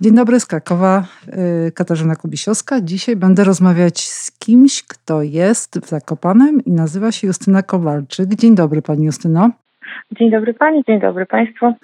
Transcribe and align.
Dzień 0.00 0.14
dobry 0.14 0.40
z 0.40 0.46
Krakowa, 0.46 1.04
y, 1.68 1.72
Katarzyna 1.72 2.16
Kubisiowska. 2.16 2.80
Dzisiaj 2.80 3.16
będę 3.16 3.44
rozmawiać 3.44 4.00
z 4.00 4.38
kimś, 4.38 4.82
kto 4.82 5.22
jest 5.22 5.80
w 5.80 5.88
Zakopanem 5.88 6.60
i 6.66 6.72
nazywa 6.72 7.12
się 7.12 7.26
Justyna 7.26 7.62
Kowalczyk. 7.62 8.28
Dzień 8.34 8.54
dobry 8.54 8.82
Pani 8.82 9.04
Justyno. 9.04 9.50
Dzień 10.12 10.30
dobry 10.30 10.54
Pani, 10.54 10.82
dzień 10.88 11.00
dobry 11.00 11.26
Państwu. 11.26 11.74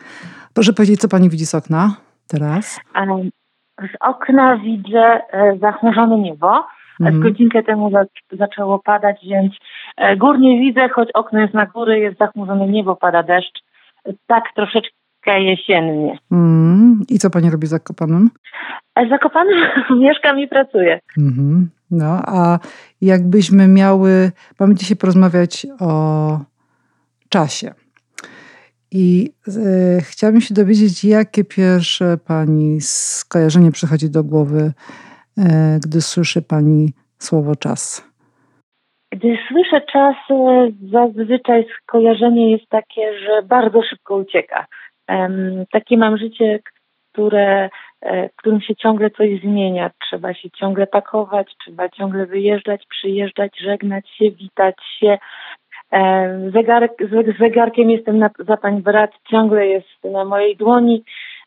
Proszę 0.55 0.73
powiedzieć, 0.73 1.01
co 1.01 1.09
Pani 1.09 1.31
widzi 1.31 1.47
z 1.47 1.55
okna 1.55 1.97
teraz? 2.29 2.81
Z 3.79 3.97
okna 4.01 4.56
widzę 4.56 5.21
e, 5.33 5.59
zachmurzone 5.59 6.19
niebo. 6.19 6.65
Mhm. 7.01 7.21
Godzinkę 7.21 7.63
temu 7.63 7.90
zaczęło 8.33 8.79
padać, 8.79 9.17
więc 9.22 9.53
e, 9.97 10.17
gór 10.17 10.38
nie 10.38 10.61
widzę, 10.61 10.88
choć 10.88 11.09
okno 11.15 11.40
jest 11.40 11.54
na 11.54 11.67
góry, 11.67 11.99
jest 11.99 12.19
zachmurzone 12.19 12.69
niebo, 12.69 12.97
pada 12.97 13.22
deszcz. 13.22 13.63
Tak 14.27 14.45
troszeczkę 14.54 14.97
jesiennie. 15.26 16.19
Mm. 16.32 17.02
I 17.09 17.18
co 17.18 17.30
pani 17.30 17.50
robi 17.50 17.66
z 17.66 17.70
Zakopanem? 17.70 18.30
Z 19.06 19.09
Zakopanem 19.09 19.59
mieszkam 20.00 20.40
i 20.40 20.48
pracuję. 20.48 21.00
Mm. 21.18 21.70
No, 21.90 22.22
a 22.26 22.59
jakbyśmy 23.00 23.68
miały, 23.68 24.30
mamy 24.60 24.74
dzisiaj 24.74 24.96
porozmawiać 24.96 25.66
o 25.80 26.40
czasie. 27.28 27.74
I 28.92 29.30
e, 29.48 30.00
chciałabym 30.00 30.40
się 30.40 30.54
dowiedzieć, 30.54 31.04
jakie 31.04 31.45
pierwsze 31.45 32.16
pani 32.26 32.80
skojarzenie 32.80 33.73
przychodzi 33.73 34.10
do 34.10 34.24
głowy, 34.24 34.73
e, 35.38 35.78
gdy 35.84 36.00
słyszy 36.00 36.42
pani 36.42 36.92
słowo 37.18 37.56
czas. 37.56 38.09
Gdy 39.12 39.38
słyszę 39.48 39.80
czas, 39.92 40.16
e, 40.30 40.70
zazwyczaj 40.92 41.66
skojarzenie 41.82 42.50
jest 42.50 42.68
takie, 42.68 43.18
że 43.18 43.42
bardzo 43.42 43.82
szybko 43.82 44.16
ucieka. 44.16 44.66
Takie 45.72 45.96
mam 45.96 46.18
życie, 46.18 46.58
które, 47.12 47.70
e, 48.00 48.28
w 48.28 48.36
którym 48.36 48.60
się 48.60 48.76
ciągle 48.76 49.10
coś 49.10 49.40
zmienia. 49.40 49.90
Trzeba 50.08 50.34
się 50.34 50.50
ciągle 50.50 50.87
pakować, 50.87 51.54
trzeba 51.65 51.88
ciągle 51.88 52.26
wyjeżdżać, 52.26 52.87
przyjeżdżać, 52.88 53.59
żegnać 53.60 54.09
się, 54.09 54.30
witać 54.30 54.76
się. 55.00 55.18
Z 56.52 57.38
zegarkiem 57.38 57.90
jestem 57.90 58.18
na, 58.18 58.30
za 58.38 58.56
pań 58.56 58.82
brat, 58.82 59.10
ciągle 59.30 59.66
jest 59.66 60.04
na 60.04 60.24
mojej 60.24 60.56
dłoni. 60.56 61.04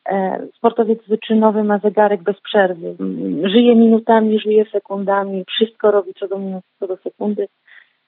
E, 0.09 0.47
sportowiec 0.57 0.99
wyczynowy 1.07 1.63
ma 1.63 1.77
zegarek 1.77 2.23
bez 2.23 2.41
przerwy. 2.41 2.95
Żyje 3.43 3.75
minutami, 3.75 4.39
żyje 4.39 4.65
sekundami, 4.65 5.45
wszystko 5.47 5.91
robi 5.91 6.13
co 6.19 6.27
do 6.27 6.39
minuty, 6.39 6.67
co 6.79 6.87
do 6.87 6.97
sekundy. 6.97 7.47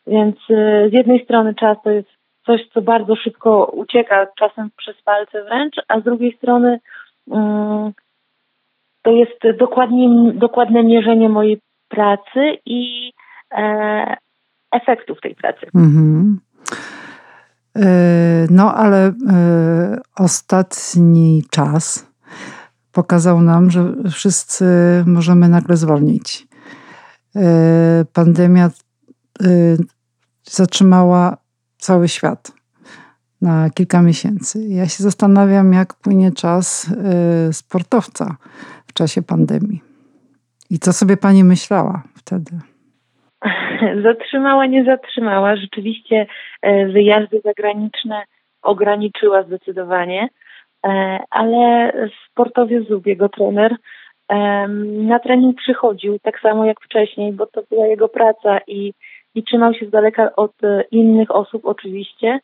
Więc 0.07 0.35
e, 0.49 0.89
z 0.89 0.93
jednej 0.93 1.23
strony 1.23 1.55
czas 1.55 1.77
to 1.83 1.89
jest 1.91 2.09
coś, 2.45 2.61
co 2.73 2.81
bardzo 2.81 3.16
szybko 3.16 3.66
ucieka, 3.66 4.27
czasem 4.39 4.69
przez 4.77 5.02
palce 5.02 5.44
wręcz, 5.44 5.75
a 5.88 5.99
z 5.99 6.03
drugiej 6.03 6.38
strony 6.38 6.80
mm, 7.31 7.91
to 9.02 9.11
jest 9.11 9.58
dokładnie, 9.59 10.33
dokładne 10.33 10.83
mierzenie 10.83 11.30
mojej 11.30 11.61
pracy 11.88 12.58
i 12.66 13.11
e, 13.52 14.17
efektów 14.72 15.22
tej 15.22 15.35
pracy. 15.35 15.66
Mhm. 15.75 16.39
E, 17.75 18.47
no, 18.50 18.73
ale 18.75 19.07
e, 19.07 19.13
ostatni 20.19 21.44
czas 21.52 22.11
pokazał 22.91 23.41
nam, 23.41 23.72
że 23.72 23.83
wszyscy 24.11 24.66
możemy 25.07 25.50
nagle 25.50 25.78
zwolnić. 25.78 26.47
E, 27.35 28.05
pandemia 28.13 28.69
zatrzymała 30.44 31.38
cały 31.83 32.07
świat 32.07 32.51
na 33.41 33.69
kilka 33.69 34.01
miesięcy. 34.01 34.59
Ja 34.69 34.85
się 34.85 35.03
zastanawiam, 35.03 35.73
jak 35.73 35.93
płynie 35.93 36.31
czas 36.31 36.95
sportowca 37.51 38.37
w 38.87 38.93
czasie 38.93 39.21
pandemii. 39.21 39.81
I 40.69 40.79
co 40.79 40.93
sobie 40.93 41.17
pani 41.17 41.43
myślała 41.43 42.03
wtedy? 42.15 42.51
Zatrzymała, 44.07 44.65
nie 44.65 44.83
zatrzymała. 44.83 45.55
Rzeczywiście 45.55 46.25
e, 46.61 46.85
wyjazdy 46.85 47.41
zagraniczne 47.45 48.23
ograniczyła 48.61 49.43
zdecydowanie, 49.43 50.27
e, 50.85 51.19
ale 51.29 51.91
sportowiec 52.29 52.88
Zub, 52.88 53.05
jego 53.05 53.29
trener, 53.29 53.75
na 54.83 55.19
trening 55.19 55.57
przychodził 55.57 56.19
tak 56.19 56.39
samo 56.39 56.66
jak 56.66 56.81
wcześniej, 56.81 57.33
bo 57.33 57.45
to 57.45 57.63
była 57.69 57.88
jego 57.88 58.09
praca 58.09 58.59
i, 58.67 58.93
i 59.35 59.44
trzymał 59.44 59.73
się 59.73 59.85
z 59.85 59.89
daleka 59.89 60.35
od 60.35 60.63
e, 60.63 60.83
innych 60.91 61.31
osób 61.31 61.66
oczywiście, 61.66 62.39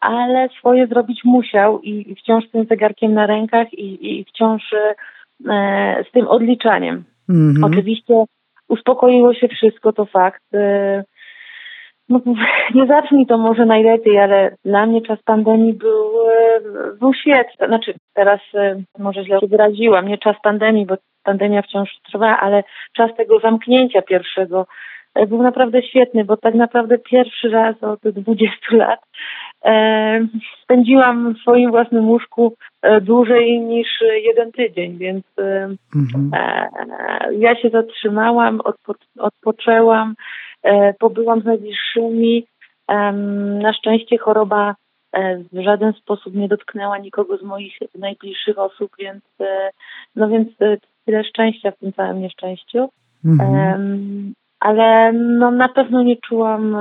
ale 0.00 0.48
swoje 0.58 0.86
zrobić 0.86 1.24
musiał 1.24 1.80
i, 1.80 2.12
i 2.12 2.14
wciąż 2.14 2.48
z 2.48 2.50
tym 2.50 2.64
zegarkiem 2.64 3.14
na 3.14 3.26
rękach 3.26 3.72
i, 3.72 4.18
i 4.18 4.24
wciąż 4.24 4.62
e, 4.72 6.04
z 6.08 6.12
tym 6.12 6.28
odliczaniem. 6.28 7.04
Mm 7.28 7.54
-hmm. 7.54 7.66
Oczywiście 7.66 8.24
uspokoiło 8.68 9.34
się 9.34 9.48
wszystko, 9.48 9.92
to 9.92 10.04
fakt. 10.04 10.54
E, 10.54 11.04
no, 12.08 12.20
nie 12.74 12.86
zabrzmi 12.86 13.26
to 13.26 13.38
może 13.38 13.66
najlepiej, 13.66 14.18
ale 14.18 14.56
dla 14.64 14.86
mnie 14.86 15.02
czas 15.02 15.22
pandemii 15.22 15.74
był, 15.74 16.30
e, 16.30 16.60
był 17.00 17.14
świetny. 17.14 17.66
Znaczy, 17.66 17.94
teraz 18.14 18.40
e, 18.54 18.82
może 18.98 19.24
źle 19.24 19.38
wyraziłam, 19.42 20.08
nie 20.08 20.18
czas 20.18 20.36
pandemii, 20.42 20.86
bo 20.86 20.94
pandemia 21.22 21.62
wciąż 21.62 21.90
trwa, 22.12 22.40
ale 22.40 22.64
czas 22.96 23.10
tego 23.16 23.40
zamknięcia 23.40 24.02
pierwszego 24.02 24.66
był 25.28 25.42
naprawdę 25.42 25.82
świetny, 25.82 26.24
bo 26.24 26.36
tak 26.36 26.54
naprawdę 26.54 26.98
pierwszy 26.98 27.48
raz 27.48 27.82
od 27.82 28.00
20 28.00 28.56
lat 28.70 29.00
e, 29.64 30.26
spędziłam 30.62 31.34
w 31.34 31.38
swoim 31.38 31.70
własnym 31.70 32.08
łóżku 32.08 32.54
e, 32.82 33.00
dłużej 33.00 33.60
niż 33.60 33.88
jeden 34.24 34.52
tydzień, 34.52 34.98
więc 34.98 35.24
e, 35.38 35.68
mhm. 35.96 36.30
ja 37.38 37.56
się 37.56 37.70
zatrzymałam, 37.70 38.60
odpo 38.64 38.94
odpoczęłam, 39.18 40.14
pobyłam 40.98 41.40
z 41.40 41.44
najbliższymi. 41.44 42.46
Na 43.62 43.72
szczęście 43.72 44.18
choroba 44.18 44.74
w 45.52 45.62
żaden 45.62 45.92
sposób 45.92 46.34
nie 46.34 46.48
dotknęła 46.48 46.98
nikogo 46.98 47.36
z 47.36 47.42
moich 47.42 47.72
najbliższych 47.98 48.58
osób, 48.58 48.90
więc 48.98 49.24
no 50.16 50.28
więc 50.28 50.48
tyle 51.04 51.24
szczęścia 51.24 51.70
w 51.70 51.78
tym 51.78 51.92
całym 51.92 52.20
nieszczęściu. 52.20 52.88
Mhm. 53.24 54.34
Ale 54.60 55.12
no 55.12 55.50
na 55.50 55.68
pewno 55.68 56.02
nie 56.02 56.16
czułam 56.16 56.76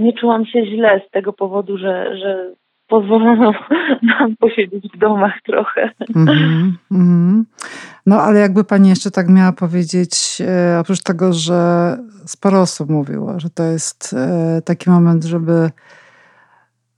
nie 0.00 0.12
czułam 0.12 0.46
się 0.46 0.66
źle 0.66 1.00
z 1.08 1.10
tego 1.10 1.32
powodu, 1.32 1.78
że, 1.78 2.16
że 2.18 2.54
pozwolono 2.88 3.52
nam 4.20 4.36
posiedzieć 4.36 4.84
w 4.94 4.98
domach 4.98 5.34
trochę. 5.46 5.90
Mm 6.16 6.76
-hmm. 6.92 7.42
No 8.06 8.20
ale 8.20 8.40
jakby 8.40 8.64
pani 8.64 8.88
jeszcze 8.88 9.10
tak 9.10 9.28
miała 9.28 9.52
powiedzieć, 9.52 10.42
e, 10.48 10.80
oprócz 10.80 11.02
tego, 11.02 11.32
że 11.32 11.96
sporo 12.26 12.60
osób 12.60 12.90
mówiło, 12.90 13.40
że 13.40 13.50
to 13.50 13.62
jest 13.62 14.14
e, 14.18 14.62
taki 14.64 14.90
moment, 14.90 15.24
żeby, 15.24 15.70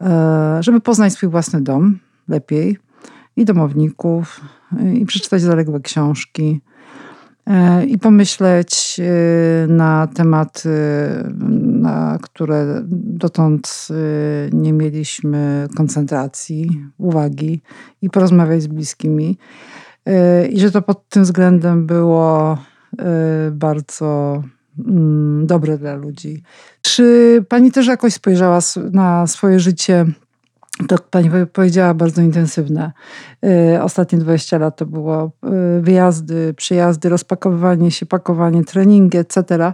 e, 0.01 0.59
żeby 0.61 0.81
poznać 0.81 1.13
swój 1.13 1.29
własny 1.29 1.63
dom 1.63 1.99
lepiej 2.29 2.79
i 3.37 3.45
domowników, 3.45 4.41
i 4.95 5.07
przeczytać 5.07 5.41
zaległe 5.41 5.81
książki, 5.81 6.61
E, 6.61 6.80
i 7.87 7.99
pomyśleć 7.99 9.01
e, 9.01 9.67
na 9.67 10.07
tematy, 10.07 10.69
na 11.61 12.19
które 12.23 12.83
dotąd 12.93 13.89
e, 13.91 13.95
nie 14.53 14.73
mieliśmy 14.73 15.69
koncentracji, 15.77 16.85
uwagi 16.99 17.63
i 18.03 18.11
porozmawiać 18.11 18.63
z 18.63 18.67
bliskimi. 18.67 19.39
I 20.51 20.61
że 20.61 20.71
to 20.71 20.83
pod 20.83 21.09
tym 21.09 21.23
względem 21.23 21.87
było 21.87 22.59
bardzo 23.53 24.43
mm, 24.87 25.47
dobre 25.47 25.79
dla 25.79 25.95
ludzi. 25.95 26.43
Czy 26.83 27.45
pani 27.49 27.73
też 27.73 27.87
jakoś 27.87 28.15
spojrzała 28.15 28.59
na 28.93 29.27
swoje 29.27 29.61
życie 29.61 30.07
to 30.89 30.97
pani 31.11 31.31
powiedziała, 31.53 31.95
bardzo 31.95 32.23
intensywne. 32.23 32.93
Y, 33.45 33.83
ostatnie 33.83 34.19
20 34.19 34.59
lat 34.59 34.77
to 34.77 34.87
było 34.87 35.25
y, 35.79 35.81
wyjazdy, 35.81 36.55
przyjazdy, 36.55 37.09
rozpakowywanie 37.09 37.91
się, 37.91 38.07
pakowanie, 38.07 38.65
treningi, 38.65 39.19
etc. 39.19 39.73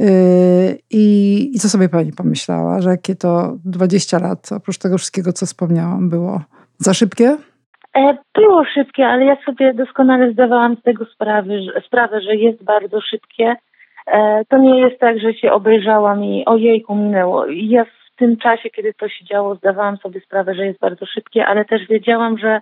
Y, 0.00 0.78
I, 0.90 1.50
I 1.54 1.58
co 1.58 1.68
sobie 1.68 1.88
pani 1.88 2.12
pomyślała, 2.12 2.80
że 2.80 2.90
jakie 2.90 3.14
to 3.14 3.56
20 3.64 4.18
lat, 4.18 4.52
oprócz 4.52 4.78
tego 4.78 4.98
wszystkiego, 4.98 5.32
co 5.32 5.46
wspomniałam, 5.46 6.08
było 6.08 6.40
za 6.78 6.94
szybkie? 6.94 7.36
E, 7.96 8.16
było 8.34 8.64
szybkie, 8.64 9.06
ale 9.06 9.24
ja 9.24 9.36
sobie 9.44 9.74
doskonale 9.74 10.32
zdawałam 10.32 10.76
z 10.76 10.82
tego 10.82 11.04
że, 11.04 11.80
sprawę, 11.86 12.20
że 12.20 12.36
jest 12.36 12.64
bardzo 12.64 13.00
szybkie. 13.00 13.56
E, 14.06 14.44
to 14.48 14.58
nie 14.58 14.80
jest 14.80 15.00
tak, 15.00 15.20
że 15.20 15.34
się 15.34 15.52
obejrzałam 15.52 16.24
i 16.24 16.44
ojejku 16.44 16.94
minęło. 16.94 17.46
Ja 17.46 17.84
w 18.14 18.18
tym 18.18 18.36
czasie, 18.36 18.70
kiedy 18.70 18.94
to 18.94 19.08
się 19.08 19.24
działo, 19.24 19.54
zdawałam 19.54 19.96
sobie 19.96 20.20
sprawę, 20.20 20.54
że 20.54 20.66
jest 20.66 20.80
bardzo 20.80 21.06
szybkie, 21.06 21.46
ale 21.46 21.64
też 21.64 21.86
wiedziałam, 21.86 22.38
że, 22.38 22.60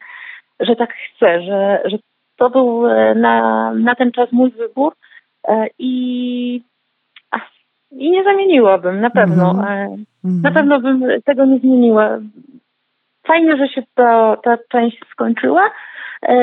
że 0.60 0.76
tak 0.76 0.94
chcę, 0.94 1.42
że, 1.42 1.82
że 1.84 1.98
to 2.36 2.50
był 2.50 2.86
e, 2.86 3.14
na, 3.14 3.70
na 3.74 3.94
ten 3.94 4.12
czas 4.12 4.32
mój 4.32 4.50
wybór 4.50 4.92
e, 5.48 5.66
i, 5.78 6.62
i 7.90 8.10
nie 8.10 8.24
zamieniłabym, 8.24 9.00
na 9.00 9.10
pewno. 9.10 9.50
Mm 9.50 10.04
-hmm. 10.24 10.42
Na 10.42 10.50
pewno 10.50 10.80
bym 10.80 11.04
tego 11.24 11.44
nie 11.44 11.58
zmieniła. 11.58 12.18
Fajnie, 13.26 13.56
że 13.56 13.68
się 13.68 13.82
to, 13.94 14.36
ta 14.44 14.58
część 14.68 15.00
skończyła, 15.10 15.70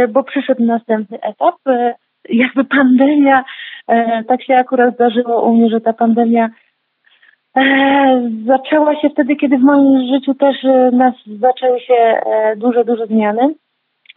bo 0.09 0.23
przyszedł 0.23 0.63
następny 0.63 1.21
etap. 1.21 1.55
Jakby 2.29 2.63
pandemia, 2.63 3.43
tak 4.27 4.43
się 4.43 4.55
akurat 4.55 4.95
zdarzyło 4.95 5.41
u 5.41 5.55
mnie, 5.55 5.69
że 5.69 5.81
ta 5.81 5.93
pandemia 5.93 6.49
zaczęła 8.45 8.95
się 9.01 9.09
wtedy, 9.09 9.35
kiedy 9.35 9.57
w 9.57 9.61
moim 9.61 10.13
życiu 10.13 10.33
też 10.33 10.55
nas 10.91 11.13
zaczęły 11.39 11.79
się 11.79 12.21
duże, 12.57 12.85
duże 12.85 13.07
zmiany. 13.07 13.55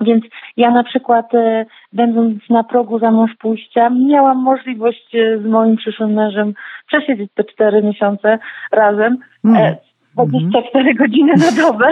Więc 0.00 0.24
ja 0.56 0.70
na 0.70 0.84
przykład, 0.84 1.34
e, 1.34 1.66
będąc 1.92 2.50
na 2.50 2.64
progu 2.64 2.98
za 2.98 3.10
mąż 3.10 3.30
pójścia, 3.38 3.90
miałam 3.90 4.38
możliwość 4.42 5.14
e, 5.14 5.38
z 5.38 5.44
moim 5.44 5.76
przyszłym 5.76 6.12
mężem 6.12 6.54
przesiedzieć 6.86 7.30
te 7.34 7.44
cztery 7.44 7.82
miesiące 7.82 8.38
razem. 8.72 9.18
Mm. 9.44 9.74
24 10.14 10.80
mm. 10.80 10.96
godziny 10.96 11.32
na 11.32 11.62
dobę. 11.62 11.88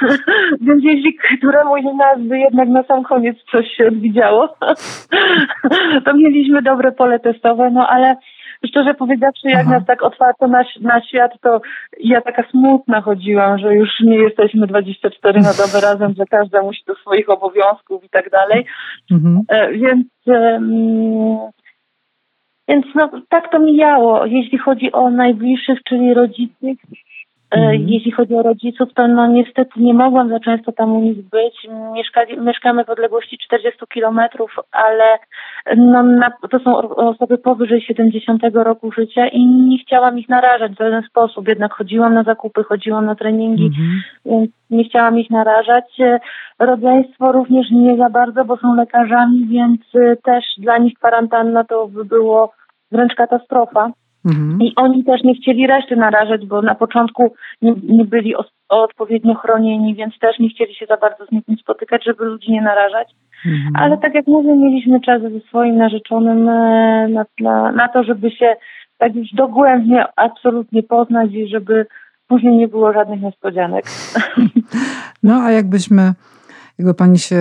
Więc 0.66 0.84
jeśli 0.84 1.14
któremuś 1.14 1.80
z 1.80 1.96
nas 1.96 2.18
by 2.18 2.38
jednak 2.38 2.68
na 2.68 2.82
sam 2.82 3.02
koniec 3.02 3.36
coś 3.50 3.66
się 3.76 3.88
odwidziało, 3.88 4.48
to 6.04 6.14
mieliśmy 6.14 6.62
dobre 6.62 6.92
pole 6.92 7.20
testowe, 7.20 7.70
no 7.70 7.88
ale 7.88 8.16
szczerze 8.68 8.94
powiedziawszy, 8.94 9.48
jak 9.48 9.66
Aha. 9.66 9.70
nas 9.70 9.86
tak 9.86 10.02
otwarto 10.02 10.48
na, 10.48 10.64
na 10.80 11.02
świat, 11.02 11.32
to 11.40 11.60
ja 12.00 12.20
taka 12.20 12.44
smutna 12.50 13.00
chodziłam, 13.00 13.58
że 13.58 13.74
już 13.74 13.90
nie 14.00 14.16
jesteśmy 14.16 14.66
24 14.66 15.40
na 15.40 15.52
dobę 15.52 15.80
razem, 15.88 16.14
że 16.18 16.24
każda 16.30 16.62
musi 16.62 16.82
do 16.86 16.94
swoich 16.94 17.28
obowiązków 17.28 18.04
i 18.04 18.08
tak 18.08 18.30
dalej. 18.30 18.66
Mhm. 19.10 19.40
E, 19.48 19.72
więc 19.72 20.06
więc 22.68 22.86
no, 22.94 23.10
tak 23.28 23.50
to 23.52 23.58
mijało. 23.58 24.26
Jeśli 24.26 24.58
chodzi 24.58 24.92
o 24.92 25.10
najbliższych, 25.10 25.78
czyli 25.88 26.14
rodziców, 26.14 26.78
mhm. 27.56 27.88
Jeśli 27.88 28.10
chodzi 28.12 28.34
o 28.34 28.42
rodziców, 28.42 28.88
to 28.94 29.08
no 29.08 29.26
niestety 29.26 29.70
nie 29.80 29.94
mogłam 29.94 30.28
za 30.28 30.40
często 30.40 30.72
tam 30.72 30.92
u 30.92 31.00
nich 31.00 31.28
być. 31.28 31.68
Mieszkali, 31.92 32.40
mieszkamy 32.40 32.84
w 32.84 32.90
odległości 32.90 33.38
40 33.38 33.80
kilometrów, 33.94 34.56
ale 34.72 35.18
no, 35.76 36.02
na, 36.02 36.30
to 36.50 36.58
są 36.58 36.78
osoby 36.88 37.38
powyżej 37.38 37.80
70 37.80 38.42
roku 38.54 38.92
życia 38.92 39.28
i 39.28 39.46
nie 39.46 39.78
chciałam 39.78 40.18
ich 40.18 40.28
narażać 40.28 40.72
w 40.72 40.78
żaden 40.78 41.02
sposób. 41.02 41.48
Jednak 41.48 41.74
chodziłam 41.74 42.14
na 42.14 42.22
zakupy, 42.22 42.64
chodziłam 42.64 43.06
na 43.06 43.14
treningi, 43.14 43.66
mhm. 43.66 44.02
więc 44.24 44.50
nie 44.70 44.84
chciałam 44.84 45.18
ich 45.18 45.30
narażać. 45.30 46.00
E, 46.00 46.20
rodzeństwo 46.58 47.32
również 47.32 47.70
nie 47.70 47.96
za 47.96 48.10
bardzo, 48.10 48.44
bo 48.44 48.56
są 48.56 48.74
lekarzami, 48.74 49.46
więc 49.46 49.80
e, 49.94 50.16
też 50.16 50.44
dla 50.58 50.78
nich 50.78 50.94
kwarantanna 50.94 51.64
to 51.64 51.88
by 51.88 52.04
było 52.04 52.52
wręcz 52.92 53.14
katastrofa. 53.14 53.90
Mhm. 54.24 54.62
I 54.62 54.72
oni 54.76 55.04
też 55.04 55.22
nie 55.22 55.34
chcieli 55.34 55.66
reszty 55.66 55.96
narażać, 55.96 56.46
bo 56.46 56.62
na 56.62 56.74
początku 56.74 57.34
nie, 57.62 57.74
nie 57.88 58.04
byli 58.04 58.36
o, 58.36 58.44
odpowiednio 58.68 59.34
chronieni, 59.34 59.94
więc 59.94 60.18
też 60.18 60.38
nie 60.38 60.48
chcieli 60.48 60.74
się 60.74 60.86
za 60.86 60.96
bardzo 60.96 61.26
z 61.26 61.32
nikim 61.32 61.56
spotykać, 61.56 62.04
żeby 62.04 62.24
ludzi 62.24 62.52
nie 62.52 62.62
narażać. 62.62 63.08
Mhm. 63.46 63.72
Ale 63.76 63.98
tak 63.98 64.14
jak 64.14 64.26
mówię, 64.26 64.56
mieliśmy 64.56 65.00
czas 65.00 65.22
ze 65.22 65.40
swoim 65.40 65.76
narzeczonym 65.76 66.48
e, 66.48 67.08
na, 67.08 67.24
na, 67.40 67.72
na 67.72 67.88
to, 67.88 68.04
żeby 68.04 68.30
się 68.30 68.56
tak 68.98 69.14
już 69.14 69.28
dogłębnie 69.32 70.04
absolutnie 70.16 70.82
poznać 70.82 71.32
i 71.32 71.48
żeby 71.48 71.86
później 72.28 72.56
nie 72.56 72.68
było 72.68 72.92
żadnych 72.92 73.20
niespodzianek. 73.20 73.84
No 75.22 75.34
a 75.34 75.50
jakbyśmy 75.50 76.12
jakby 76.78 76.94
pani 76.94 77.18
się 77.18 77.40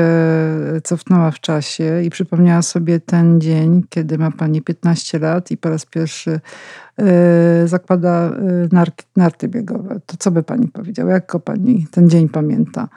cofnęła 0.84 1.32
w 1.32 1.40
czasie 1.40 2.02
i 2.02 2.10
przypomniała 2.10 2.62
sobie 2.62 3.00
ten 3.00 3.42
dzień, 3.42 3.82
kiedy 3.90 4.18
ma 4.18 4.32
pani 4.32 4.62
15 4.62 5.20
lat 5.20 5.52
i 5.52 5.58
po 5.58 5.70
raz 5.70 5.86
pierwszy 5.86 6.40
yy, 6.98 7.06
zakłada 7.66 8.26
yy, 8.26 9.02
narty 9.16 9.48
biegowe, 9.48 10.00
to 10.06 10.18
co 10.20 10.32
by 10.32 10.44
pani 10.44 10.68
powiedziała? 10.68 11.12
Jak 11.12 11.32
pani 11.46 11.86
ten 11.92 12.10
dzień 12.10 12.30
pamięta? 12.30 12.88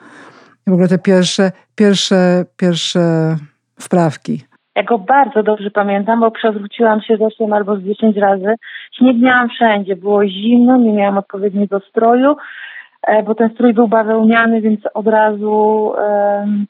W 0.67 0.71
ogóle 0.73 0.87
te 0.87 0.97
pierwsze, 0.97 1.51
pierwsze, 1.75 2.45
pierwsze 2.57 3.35
wprawki. 3.79 4.43
Ja 4.75 4.83
go 4.83 4.97
bardzo 4.97 5.43
dobrze 5.43 5.71
pamiętam, 5.71 6.19
bo 6.19 6.31
przewróciłam 6.31 7.01
się 7.01 7.17
z 7.17 7.21
8 7.21 7.53
albo 7.53 7.77
z 7.77 7.83
10 7.83 8.17
razy. 8.17 8.55
Śnieg 8.97 9.17
miałam 9.17 9.49
wszędzie, 9.49 9.95
było 9.95 10.27
zimno, 10.27 10.77
nie 10.77 10.93
miałam 10.93 11.17
odpowiedniego 11.17 11.79
stroju. 11.79 12.35
E, 13.03 13.23
bo 13.23 13.35
ten 13.35 13.49
strój 13.49 13.73
był 13.73 13.87
bawełniany, 13.87 14.61
więc 14.61 14.79
od 14.93 15.07
razu 15.07 15.91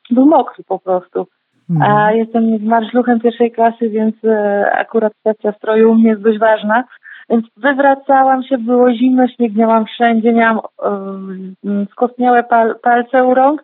był 0.10 0.26
mokry 0.26 0.64
po 0.64 0.80
prostu. 0.80 1.28
Mhm. 1.70 1.92
A 1.92 2.12
jestem 2.12 2.66
marszluchem 2.66 3.20
pierwszej 3.20 3.52
klasy, 3.52 3.90
więc 3.90 4.16
e, 4.26 4.72
akurat 4.72 5.14
kwestia 5.20 5.52
stroju 5.52 5.92
u 5.92 5.96
mnie 5.96 6.10
jest 6.10 6.22
dość 6.22 6.40
ważna. 6.40 6.84
Więc 7.30 7.46
wywracałam 7.58 8.44
się, 8.44 8.58
było 8.58 8.94
zimno, 8.94 9.28
śnieg 9.28 9.56
miałam 9.56 9.86
wszędzie, 9.86 10.34
miałam 10.34 10.60
um, 10.84 11.56
skostniałe 11.92 12.44
pal 12.44 12.76
palce 12.82 13.24
u 13.24 13.34
rąk 13.34 13.64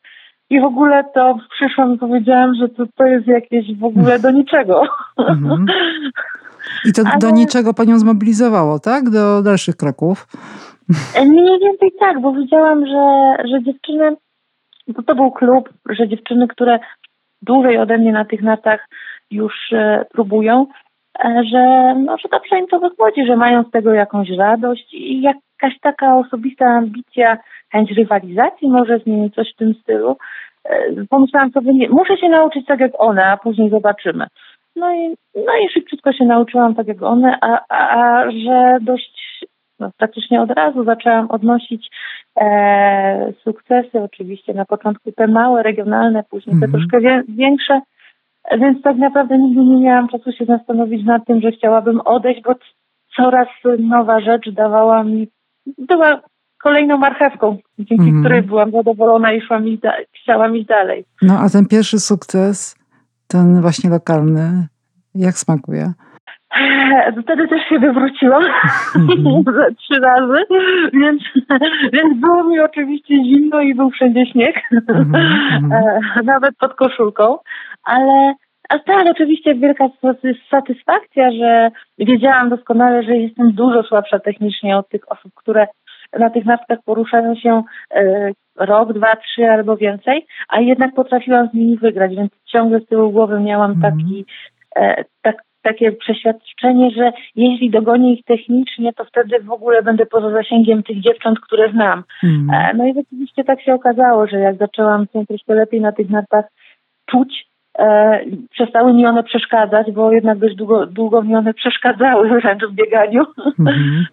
i 0.49 0.61
w 0.61 0.63
ogóle 0.63 1.03
to 1.13 1.37
przyszłam 1.49 1.93
i 1.93 1.97
powiedziałam, 1.97 2.55
że 2.55 2.69
to, 2.69 2.83
to 2.95 3.05
jest 3.05 3.27
jakieś 3.27 3.77
w 3.77 3.83
ogóle 3.83 4.19
do 4.19 4.31
niczego. 4.31 4.83
Mhm. 5.17 5.65
I 6.85 6.93
to 6.93 7.01
Ale... 7.05 7.19
do 7.19 7.29
niczego 7.29 7.73
panią 7.73 7.99
zmobilizowało, 7.99 8.79
tak? 8.79 9.09
Do 9.09 9.41
dalszych 9.41 9.75
kroków? 9.75 10.27
Mniej 11.25 11.59
więcej 11.59 11.91
tak, 11.99 12.21
bo 12.21 12.33
widziałam, 12.33 12.85
że, 12.85 13.35
że 13.51 13.63
dziewczyny, 13.63 14.15
bo 14.87 15.03
to 15.03 15.15
był 15.15 15.31
klub, 15.31 15.69
że 15.89 16.07
dziewczyny, 16.07 16.47
które 16.47 16.79
dłużej 17.41 17.77
ode 17.77 17.97
mnie 17.97 18.11
na 18.11 18.25
tych 18.25 18.41
nartach 18.41 18.87
już 19.31 19.53
e, 19.71 20.05
próbują, 20.11 20.67
e, 21.25 21.43
że, 21.51 21.95
no, 21.99 22.17
że 22.17 22.29
dobrze 22.31 22.59
im 22.59 22.67
to 22.67 22.79
wychodzi, 22.79 23.25
że 23.25 23.37
mają 23.37 23.63
z 23.63 23.71
tego 23.71 23.93
jakąś 23.93 24.29
radość 24.29 24.93
i 24.93 25.21
jakaś 25.21 25.79
taka 25.81 26.17
osobista 26.17 26.65
ambicja, 26.65 27.37
chęć 27.71 27.91
rywalizacji 27.91 28.69
może 28.69 28.99
zmienić 28.99 29.35
coś 29.35 29.53
w 29.53 29.57
tym 29.57 29.73
stylu. 29.73 30.17
E, 30.65 31.05
pomyślałam 31.09 31.51
sobie, 31.51 31.73
nie, 31.73 31.89
muszę 31.89 32.17
się 32.17 32.29
nauczyć 32.29 32.65
tak 32.65 32.79
jak 32.79 32.91
one, 32.97 33.25
a 33.25 33.37
później 33.37 33.69
zobaczymy. 33.69 34.27
No 34.75 34.95
i, 34.95 35.15
no 35.35 35.57
i 35.65 35.69
szybciutko 35.73 36.13
się 36.13 36.25
nauczyłam 36.25 36.75
tak 36.75 36.87
jak 36.87 37.03
one, 37.03 37.37
a, 37.41 37.59
a, 37.69 38.23
że 38.31 38.77
dość 38.81 39.45
no, 39.79 39.91
praktycznie 39.97 40.41
od 40.41 40.51
razu 40.51 40.83
zaczęłam 40.83 41.31
odnosić 41.31 41.87
e, 42.41 43.33
sukcesy, 43.43 43.99
oczywiście 43.99 44.53
na 44.53 44.65
początku 44.65 45.11
te 45.11 45.27
małe, 45.27 45.63
regionalne, 45.63 46.23
później 46.29 46.59
te 46.59 46.65
mhm. 46.65 46.71
troszkę 46.71 47.01
wie, 47.01 47.23
większe, 47.27 47.81
więc 48.59 48.81
tak 48.81 48.97
naprawdę 48.97 49.37
nigdy 49.37 49.61
nie 49.61 49.77
miałam 49.77 50.07
czasu 50.07 50.31
się 50.31 50.45
zastanowić 50.45 51.05
nad 51.05 51.25
tym, 51.25 51.41
że 51.41 51.51
chciałabym 51.51 52.01
odejść, 52.01 52.41
bo 52.41 52.55
coraz 53.15 53.47
nowa 53.79 54.19
rzecz 54.19 54.49
dawała 54.49 55.03
mi, 55.03 55.27
była 55.77 56.21
kolejną 56.63 56.97
marchewką, 56.97 57.57
dzięki 57.79 58.03
mhm. 58.03 58.23
której 58.23 58.41
byłam 58.41 58.71
zadowolona 58.71 59.33
i 59.33 59.41
szłam 59.41 59.67
iść 59.67 59.81
chciałam 60.21 60.57
iść 60.57 60.67
dalej. 60.67 61.05
No 61.21 61.39
a 61.39 61.49
ten 61.49 61.65
pierwszy 61.65 61.99
sukces, 61.99 62.82
ten 63.33 63.61
właśnie 63.61 63.89
lokalny, 63.89 64.67
jak 65.15 65.35
smakuje? 65.35 65.93
Wtedy 67.23 67.47
też 67.47 67.61
się 67.69 67.79
wywróciłam. 67.79 68.43
Mm 68.95 69.43
trzy 69.77 69.99
razy, 69.99 70.45
więc, 70.93 71.23
więc 71.93 72.19
było 72.19 72.43
mi 72.43 72.59
oczywiście 72.59 73.15
zimno 73.15 73.61
i 73.61 73.75
był 73.75 73.89
wszędzie 73.89 74.25
śnieg, 74.25 74.55
mm-hmm. 74.71 76.23
nawet 76.33 76.57
pod 76.57 76.73
koszulką, 76.73 77.37
ale 77.83 78.33
a 78.69 78.79
tak, 78.79 79.07
oczywiście 79.11 79.55
wielka 79.55 79.87
satysfakcja, 80.51 81.31
że 81.31 81.71
wiedziałam 81.97 82.49
doskonale, 82.49 83.03
że 83.03 83.17
jestem 83.17 83.51
dużo 83.51 83.83
słabsza 83.83 84.19
technicznie 84.19 84.77
od 84.77 84.89
tych 84.89 85.11
osób, 85.11 85.31
które 85.35 85.67
na 86.19 86.29
tych 86.29 86.45
nartkach 86.45 86.79
poruszają 86.85 87.35
się 87.35 87.63
e, 87.91 88.31
rok, 88.55 88.93
dwa, 88.93 89.15
trzy 89.15 89.49
albo 89.49 89.77
więcej, 89.77 90.25
a 90.49 90.59
jednak 90.61 90.93
potrafiłam 90.93 91.49
z 91.49 91.53
nimi 91.53 91.77
wygrać, 91.77 92.15
więc 92.15 92.31
ciągle 92.45 92.79
z 92.79 92.85
tyłu 92.85 93.11
głowy 93.11 93.39
miałam 93.39 93.73
mm-hmm. 93.73 93.81
taki, 93.81 94.25
e, 94.75 95.03
tak, 95.21 95.35
takie 95.63 95.91
przeświadczenie, 95.91 96.91
że 96.91 97.11
jeśli 97.35 97.69
dogonię 97.69 98.13
ich 98.13 98.25
technicznie, 98.25 98.93
to 98.93 99.05
wtedy 99.05 99.39
w 99.39 99.51
ogóle 99.51 99.83
będę 99.83 100.05
poza 100.05 100.31
zasięgiem 100.31 100.83
tych 100.83 101.01
dziewcząt, 101.01 101.39
które 101.39 101.71
znam. 101.71 102.03
Mm. 102.23 102.77
No 102.77 102.87
i 102.87 102.93
rzeczywiście 102.93 103.43
tak 103.43 103.61
się 103.61 103.73
okazało, 103.73 104.27
że 104.27 104.39
jak 104.39 104.57
zaczęłam 104.57 105.05
się 105.13 105.25
troszkę 105.25 105.53
lepiej 105.53 105.81
na 105.81 105.91
tych 105.91 106.09
nartach 106.09 106.45
czuć, 107.05 107.47
e, 107.79 108.19
przestały 108.49 108.93
mi 108.93 109.05
one 109.05 109.23
przeszkadzać, 109.23 109.91
bo 109.91 110.11
jednak 110.11 110.37
dość 110.37 110.55
długo, 110.55 110.85
długo 110.85 111.21
mi 111.21 111.35
one 111.35 111.53
przeszkadzały 111.53 112.29
wręcz 112.41 112.63
w 112.63 112.73
bieganiu. 112.73 113.25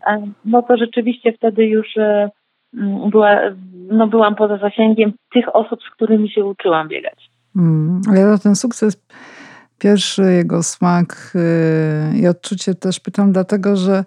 Mm. 0.06 0.34
no 0.44 0.62
to 0.62 0.76
rzeczywiście 0.76 1.32
wtedy 1.32 1.66
już 1.66 1.96
e, 1.96 2.30
była, 3.10 3.40
no 3.72 4.06
byłam 4.06 4.34
poza 4.34 4.58
zasięgiem 4.58 5.12
tych 5.32 5.56
osób, 5.56 5.80
z 5.82 5.94
którymi 5.94 6.30
się 6.30 6.44
uczyłam 6.44 6.88
biegać. 6.88 7.30
Mm. 7.56 8.00
Ale 8.08 8.38
ten 8.38 8.56
sukces 8.56 9.02
pierwszy 9.78 10.22
jego 10.22 10.62
smak 10.62 11.32
y, 12.14 12.18
i 12.18 12.26
odczucie 12.26 12.74
też 12.74 13.00
pytam, 13.00 13.32
dlatego 13.32 13.76
że 13.76 14.04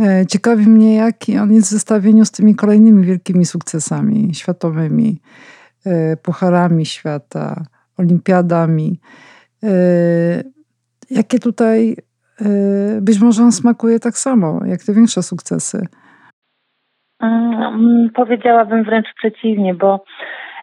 e, 0.00 0.26
ciekawi 0.26 0.66
mnie, 0.66 0.94
jaki 0.94 1.38
on 1.38 1.52
jest 1.52 1.68
w 1.68 1.70
zestawieniu 1.70 2.24
z 2.24 2.30
tymi 2.30 2.54
kolejnymi 2.54 3.06
wielkimi 3.06 3.46
sukcesami 3.46 4.34
światowymi, 4.34 5.20
e, 5.86 6.16
pucharami 6.16 6.86
świata, 6.86 7.64
olimpiadami. 7.98 9.00
E, 9.62 9.68
jakie 11.10 11.38
tutaj 11.38 11.96
być 13.00 13.20
może 13.20 13.42
on 13.42 13.52
smakuje 13.52 14.00
tak 14.00 14.18
samo, 14.18 14.60
jak 14.66 14.82
te 14.82 14.92
większe 14.92 15.22
sukcesy? 15.22 15.86
Mm, 17.24 18.10
powiedziałabym 18.14 18.84
wręcz 18.84 19.06
przeciwnie, 19.14 19.74
bo 19.74 20.04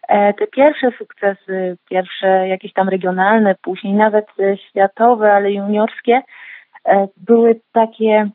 e, 0.08 0.34
te 0.34 0.48
pierwsze 0.48 0.92
sukcesy, 0.98 1.78
pierwsze 1.90 2.48
jakieś 2.48 2.74
tam 2.74 2.90
regionalne, 2.90 3.56
później 3.62 3.94
nawet 3.94 4.26
światowe, 4.70 5.34
ale 5.34 5.52
juniorskie, 5.52 6.22
były 7.18 7.60
takie 7.72 8.30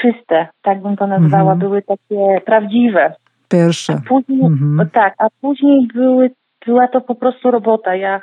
czyste, 0.00 0.48
tak 0.62 0.82
bym 0.82 0.96
to 0.96 1.06
nazwała, 1.06 1.52
mhm. 1.52 1.58
były 1.58 1.82
takie 1.82 2.40
prawdziwe. 2.44 3.14
Pierwsze. 3.48 3.92
A 3.92 4.08
później, 4.08 4.40
mhm. 4.40 4.90
Tak, 4.90 5.14
a 5.18 5.26
później 5.40 5.88
były, 5.94 6.30
była 6.66 6.88
to 6.88 7.00
po 7.00 7.14
prostu 7.14 7.50
robota. 7.50 7.94
Ja, 7.94 8.20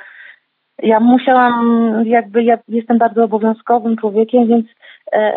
ja 0.82 1.00
musiałam, 1.00 2.02
jakby 2.06 2.44
ja 2.44 2.58
jestem 2.68 2.98
bardzo 2.98 3.24
obowiązkowym 3.24 3.96
człowiekiem, 3.96 4.46
więc 4.46 4.66
e, 5.12 5.32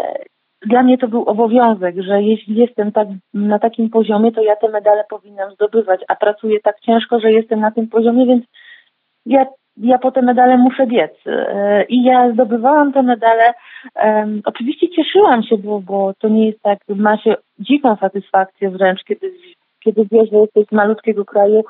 dla 0.68 0.84
mnie 0.84 0.98
to 0.98 1.08
był 1.08 1.24
obowiązek, 1.24 1.96
że 2.02 2.22
jeśli 2.22 2.56
jestem 2.56 2.92
tak, 2.92 3.08
na 3.34 3.60
takim 3.60 3.90
poziomie, 3.90 4.32
to 4.32 4.42
ja 4.42 4.56
te 4.56 4.70
medale 4.70 5.04
powinnam 5.10 5.52
zdobywać, 5.52 6.02
a 6.08 6.16
pracuję 6.16 6.60
tak 6.60 6.80
ciężko, 6.80 7.20
że 7.20 7.32
jestem 7.32 7.60
na 7.60 7.72
tym 7.72 7.88
poziomie, 7.88 8.26
więc 8.26 8.46
ja, 9.26 9.46
ja 9.78 9.98
po 9.98 10.12
te 10.12 10.22
medale 10.22 10.58
muszę 10.58 10.88
biec. 10.88 11.12
E, 11.26 11.84
I 11.84 12.04
ja 12.04 12.32
zdobywałam 12.34 12.94
te 12.94 13.04
medale. 13.04 13.54
Oczywiście 14.46 14.90
cieszyłam 14.90 15.44
się, 15.44 15.58
bo, 15.58 15.82
bo 15.82 16.14
to 16.20 16.30
nie 16.30 16.48
jest 16.48 16.62
tak, 16.62 16.80
ma 16.90 17.18
się 17.18 17.36
dziką 17.60 17.96
satysfakcję 17.96 18.70
wręcz, 18.70 19.04
kiedy, 19.04 19.32
kiedy 19.84 20.06
wiesz, 20.12 20.30
że 20.30 20.38
jesteś 20.38 20.66
z 20.68 20.72
malutkiego 20.72 21.26
kraju, 21.26 21.64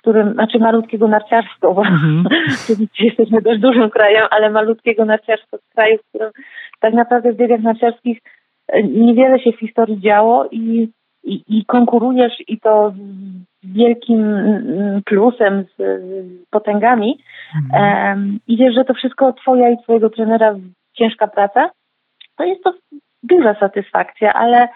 którym, 0.00 0.32
znaczy 0.32 0.58
malutkiego 0.58 1.08
narciarstwa, 1.08 1.74
bo 1.74 1.82
mm 1.86 2.24
-hmm. 2.24 2.86
jesteśmy 3.00 3.42
dość 3.42 3.60
dużym 3.60 3.90
krajem, 3.90 4.26
ale 4.30 4.50
malutkiego 4.50 5.04
narciarstwa 5.04 5.58
z 5.58 5.74
kraju, 5.74 5.98
w 5.98 6.08
którym 6.08 6.30
tak 6.80 6.94
naprawdę 6.94 7.32
w 7.32 7.36
biegach 7.36 7.60
narciarskich 7.60 8.18
e, 8.68 8.82
niewiele 8.82 9.40
się 9.40 9.52
w 9.52 9.58
historii 9.58 10.00
działo 10.00 10.48
i, 10.50 10.88
i, 11.24 11.42
i 11.48 11.64
konkurujesz 11.64 12.32
i 12.48 12.60
to 12.60 12.92
z 13.62 13.72
wielkim 13.72 14.34
mm, 14.34 15.02
plusem, 15.02 15.64
z, 15.64 15.76
z 15.76 16.48
potęgami. 16.50 17.18
Mhm. 17.54 18.18
Um, 18.18 18.38
i 18.46 18.56
wiesz, 18.56 18.74
że 18.74 18.84
to 18.84 18.94
wszystko 18.94 19.32
twoja 19.32 19.70
i 19.70 19.82
twojego 19.82 20.10
trenera 20.10 20.56
ciężka 20.92 21.26
praca, 21.26 21.70
to 22.36 22.44
jest 22.44 22.64
to 22.64 22.74
duża 23.22 23.54
satysfakcja, 23.54 24.32
ale 24.32 24.68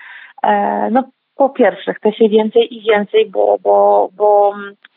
e, 0.42 0.90
no 0.90 1.04
po 1.36 1.48
pierwsze 1.48 1.94
chce 1.94 2.12
się 2.12 2.28
więcej 2.28 2.74
i 2.74 2.82
więcej, 2.82 3.30
bo, 3.30 3.58
bo, 3.62 4.08
bo 4.16 4.54
E, 4.54 4.93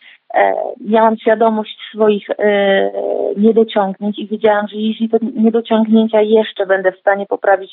miałam 0.81 1.17
świadomość 1.17 1.77
swoich 1.93 2.29
e, 2.29 2.91
niedociągnięć 3.37 4.19
i 4.19 4.27
wiedziałam, 4.27 4.67
że 4.67 4.77
jeśli 4.77 5.09
te 5.09 5.17
niedociągnięcia 5.35 6.21
jeszcze 6.21 6.65
będę 6.65 6.91
w 6.91 6.99
stanie 6.99 7.25
poprawić, 7.25 7.71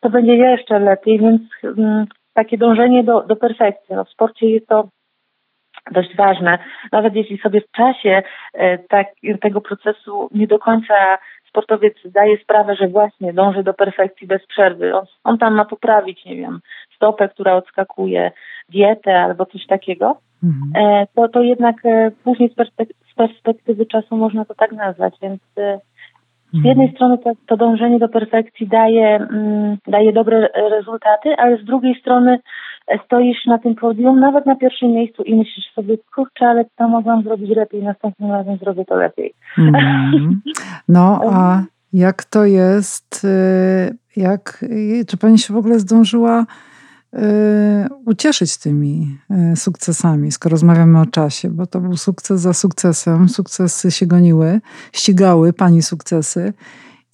to 0.00 0.10
będzie 0.10 0.36
jeszcze 0.36 0.78
lepiej, 0.78 1.18
więc 1.18 1.42
mm, 1.64 2.06
takie 2.34 2.58
dążenie 2.58 3.04
do, 3.04 3.22
do 3.22 3.36
perfekcji. 3.36 3.94
No 3.94 4.04
w 4.04 4.10
sporcie 4.10 4.50
jest 4.50 4.66
to 4.66 4.88
dość 5.90 6.16
ważne. 6.16 6.58
Nawet 6.92 7.14
jeśli 7.14 7.38
sobie 7.38 7.60
w 7.60 7.70
czasie 7.70 8.22
e, 8.54 8.78
tak, 8.78 9.06
tego 9.40 9.60
procesu 9.60 10.28
nie 10.34 10.46
do 10.46 10.58
końca 10.58 11.18
sportowiec 11.48 11.94
zdaje 12.04 12.38
sprawę, 12.38 12.74
że 12.76 12.88
właśnie 12.88 13.32
dąży 13.32 13.62
do 13.62 13.74
perfekcji 13.74 14.26
bez 14.26 14.46
przerwy. 14.46 14.94
On, 14.94 15.04
on 15.24 15.38
tam 15.38 15.54
ma 15.54 15.64
poprawić, 15.64 16.24
nie 16.24 16.36
wiem, 16.36 16.60
stopę, 16.96 17.28
która 17.28 17.54
odskakuje, 17.54 18.32
dietę 18.68 19.20
albo 19.20 19.46
coś 19.46 19.66
takiego, 19.66 20.16
mhm. 20.44 20.72
E, 20.76 21.06
to, 21.14 21.28
to 21.28 21.42
jednak 21.42 21.76
e, 21.84 22.10
później 22.24 22.50
z, 22.50 22.54
perspek- 22.54 22.94
z 23.12 23.14
perspektywy 23.14 23.86
czasu 23.86 24.16
można 24.16 24.44
to 24.44 24.54
tak 24.54 24.72
nazwać, 24.72 25.14
więc 25.22 25.40
e, 25.58 25.78
z 26.52 26.54
mhm. 26.54 26.64
jednej 26.64 26.92
strony 26.94 27.18
to, 27.18 27.32
to, 27.46 27.56
dążenie 27.56 27.98
do 27.98 28.08
perfekcji 28.08 28.68
daje, 28.68 29.16
mm, 29.16 29.76
daje 29.86 30.12
dobre 30.12 30.48
rezultaty, 30.70 31.36
ale 31.38 31.56
z 31.56 31.64
drugiej 31.64 32.00
strony 32.00 32.38
stoisz 33.04 33.46
na 33.46 33.58
tym 33.58 33.74
podium, 33.74 34.20
nawet 34.20 34.46
na 34.46 34.56
pierwszym 34.56 34.92
miejscu 34.92 35.22
i 35.22 35.34
myślisz 35.34 35.72
sobie, 35.74 35.96
kurczę, 36.14 36.46
ale 36.46 36.64
to 36.76 36.88
mogłam 36.88 37.22
zrobić 37.22 37.50
lepiej, 37.56 37.82
następnym 37.82 38.30
razem 38.30 38.56
zrobię 38.56 38.84
to 38.84 38.96
lepiej. 38.96 39.34
Mm. 39.58 40.40
No, 40.88 41.20
a 41.32 41.62
jak 41.92 42.24
to 42.24 42.44
jest, 42.44 43.26
jak, 44.16 44.64
czy 45.08 45.16
pani 45.16 45.38
się 45.38 45.54
w 45.54 45.56
ogóle 45.56 45.78
zdążyła 45.78 46.44
Y, 46.44 46.46
ucieszyć 48.06 48.58
tymi 48.58 49.18
y, 49.52 49.56
sukcesami, 49.56 50.32
skoro 50.32 50.50
rozmawiamy 50.50 51.00
o 51.00 51.06
czasie, 51.06 51.48
bo 51.50 51.66
to 51.66 51.80
był 51.80 51.96
sukces 51.96 52.40
za 52.40 52.52
sukcesem, 52.52 53.28
sukcesy 53.28 53.90
się 53.90 54.06
goniły, 54.06 54.60
ścigały 54.92 55.52
pani 55.52 55.82
sukcesy. 55.82 56.52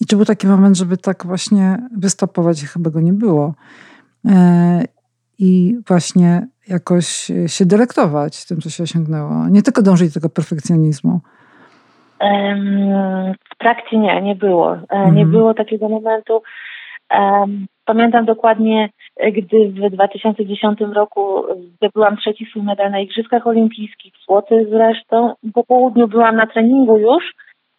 I 0.01 0.07
czy 0.07 0.17
był 0.17 0.25
taki 0.25 0.47
moment, 0.47 0.77
żeby 0.77 0.97
tak 0.97 1.27
właśnie 1.27 1.79
wystopować? 1.97 2.65
Chyba 2.65 2.91
go 2.91 3.01
nie 3.01 3.13
było. 3.13 3.55
Y, 4.27 4.31
I 5.39 5.77
właśnie 5.89 6.47
jakoś 6.69 7.31
się 7.47 7.67
delektować 7.67 8.47
tym, 8.47 8.61
co 8.61 8.71
się 8.71 8.83
osiągnęło. 8.83 9.49
Nie 9.49 9.63
tylko 9.63 9.83
dążyć 9.83 10.09
do 10.09 10.15
tego 10.15 10.29
perfekcjonizmu. 10.29 11.21
W 13.55 13.59
trakcie 13.59 13.99
nie, 13.99 14.23
nie 14.23 14.35
było. 14.35 14.73
Mhm. 14.73 15.15
Nie 15.15 15.27
było 15.27 15.55
takiego 15.55 15.89
momentu. 15.89 16.43
Pamiętam 17.85 18.25
dokładnie, 18.25 18.89
gdy 19.33 19.69
w 19.69 19.91
2010 19.91 20.81
roku 20.81 21.45
zdobyłam 21.77 22.17
trzeci 22.17 22.47
swój 22.47 22.63
medal 22.63 22.91
na 22.91 23.01
Igrzyskach 23.01 23.47
Olimpijskich, 23.47 24.13
złoty 24.27 24.67
zresztą. 24.71 25.35
Po 25.55 25.65
południu 25.65 26.09
byłam 26.09 26.37
na 26.37 26.47
treningu 26.47 26.99
już, 26.99 27.33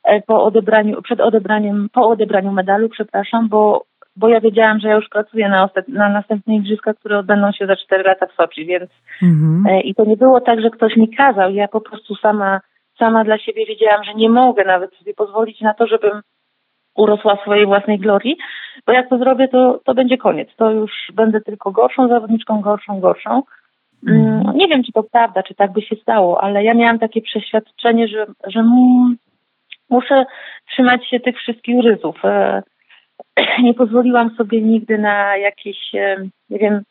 e, 0.03 0.21
po 0.21 0.43
odebraniu, 0.43 1.01
przed 1.01 1.21
odebraniem, 1.21 1.87
po 1.93 2.09
odebraniu 2.09 2.51
medalu, 2.51 2.89
przepraszam, 2.89 3.49
bo, 3.49 3.83
bo 4.15 4.27
ja 4.27 4.39
wiedziałam, 4.39 4.79
że 4.79 4.87
ja 4.87 4.95
już 4.95 5.09
pracuję 5.09 5.49
na, 5.49 5.69
na 5.87 6.09
następne 6.09 6.55
Igrzyska, 6.55 6.93
które 6.93 7.19
odbędą 7.19 7.51
się 7.51 7.67
za 7.67 7.75
4 7.75 8.03
lata 8.03 8.27
w 8.27 8.33
Soczi, 8.33 8.65
więc 8.65 8.91
mhm. 9.21 9.63
E, 9.67 9.81
i 9.81 9.95
to 9.95 10.05
nie 10.05 10.17
było 10.17 10.41
tak, 10.41 10.61
że 10.61 10.69
ktoś 10.69 10.95
mi 10.95 11.15
kazał, 11.15 11.53
ja 11.53 11.67
po 11.67 11.81
prostu 11.81 12.15
sama, 12.15 12.59
sama 12.99 13.23
dla 13.23 13.37
siebie 13.37 13.65
wiedziałam, 13.65 14.03
że 14.03 14.13
nie 14.13 14.29
mogę 14.29 14.63
nawet 14.63 14.95
sobie 14.95 15.13
pozwolić 15.13 15.61
na 15.61 15.73
to, 15.73 15.87
żebym 15.87 16.21
urosła 16.95 17.37
swojej 17.41 17.65
własnej 17.65 17.99
glorii, 17.99 18.37
bo 18.85 18.93
jak 18.93 19.09
to 19.09 19.17
zrobię, 19.17 19.47
to, 19.47 19.79
to 19.85 19.93
będzie 19.93 20.17
koniec. 20.17 20.49
To 20.57 20.71
już 20.71 20.91
będę 21.13 21.41
tylko 21.41 21.71
gorszą 21.71 22.07
zawodniczką, 22.07 22.61
gorszą, 22.61 22.99
gorszą. 22.99 23.43
Mm, 24.07 24.43
nie 24.55 24.67
wiem, 24.67 24.83
czy 24.83 24.91
to 24.91 25.03
prawda, 25.03 25.43
czy 25.43 25.55
tak 25.55 25.71
by 25.71 25.81
się 25.81 25.95
stało, 25.95 26.43
ale 26.43 26.63
ja 26.63 26.73
miałam 26.73 26.99
takie 26.99 27.21
przeświadczenie, 27.21 28.07
że, 28.07 28.25
że 28.47 28.63
muszę 29.89 30.25
trzymać 30.71 31.07
się 31.07 31.19
tych 31.19 31.37
wszystkich 31.37 31.83
ryzów. 31.83 32.25
E, 32.25 32.63
nie 33.63 33.73
pozwoliłam 33.73 34.35
sobie 34.35 34.61
nigdy 34.61 34.97
na 34.97 35.37
jakieś, 35.37 35.95
e, 35.95 36.17
nie 36.49 36.59
wiem, 36.59 36.81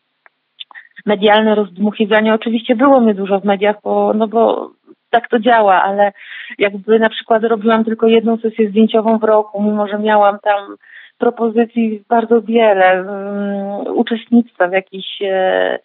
medialne 1.06 1.54
rozdmuchiwanie. 1.54 2.35
Oczywiście 2.35 2.76
było 2.76 3.00
mnie 3.00 3.14
dużo 3.14 3.40
w 3.40 3.44
mediach, 3.44 3.76
bo, 3.85 4.14
no 4.14 4.28
bo 4.28 4.71
tak 5.12 5.28
to 5.28 5.38
działa, 5.38 5.83
ale 5.83 6.12
jakby 6.59 6.99
na 6.99 7.09
przykład 7.09 7.45
robiłam 7.45 7.85
tylko 7.85 8.07
jedną 8.07 8.37
sesję 8.37 8.69
zdjęciową 8.69 9.19
w 9.19 9.25
roku, 9.25 9.62
mimo 9.62 9.88
że 9.88 9.99
miałam 9.99 10.38
tam 10.38 10.76
propozycji 11.19 12.02
bardzo 12.09 12.42
wiele, 12.42 13.02
um, 13.02 13.97
uczestnictwa 13.97 14.69
w 14.69 14.73
jakichś 14.73 15.23
e, 15.23 15.78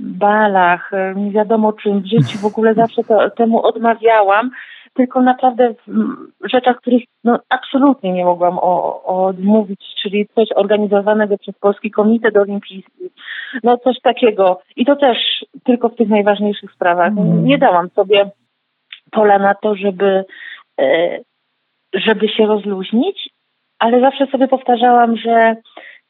balach, 0.00 0.92
e, 0.92 1.14
nie 1.16 1.30
wiadomo 1.30 1.72
czym 1.72 2.00
w 2.00 2.06
życiu, 2.06 2.38
w 2.38 2.44
ogóle 2.44 2.74
zawsze 2.74 3.04
to, 3.04 3.30
temu 3.30 3.66
odmawiałam, 3.66 4.50
tylko 4.98 5.22
naprawdę 5.22 5.74
w 6.40 6.50
rzeczach, 6.52 6.76
których 6.76 7.02
no, 7.24 7.38
absolutnie 7.48 8.12
nie 8.12 8.24
mogłam 8.24 8.58
o, 8.58 9.02
odmówić, 9.26 9.80
czyli 10.02 10.28
coś 10.34 10.48
organizowanego 10.54 11.38
przez 11.38 11.58
Polski 11.58 11.90
Komitet 11.90 12.36
Olimpijski, 12.36 13.10
no 13.62 13.78
coś 13.78 14.00
takiego. 14.00 14.60
I 14.76 14.86
to 14.86 14.96
też 14.96 15.18
tylko 15.64 15.88
w 15.88 15.96
tych 15.96 16.08
najważniejszych 16.08 16.72
sprawach. 16.72 17.08
Mm. 17.08 17.44
Nie 17.44 17.58
dałam 17.58 17.90
sobie 17.90 18.30
pola 19.10 19.38
na 19.38 19.54
to, 19.54 19.74
żeby, 19.74 20.24
e, 20.80 21.18
żeby 21.94 22.28
się 22.28 22.46
rozluźnić, 22.46 23.30
ale 23.78 24.00
zawsze 24.00 24.26
sobie 24.26 24.48
powtarzałam, 24.48 25.16
że 25.16 25.56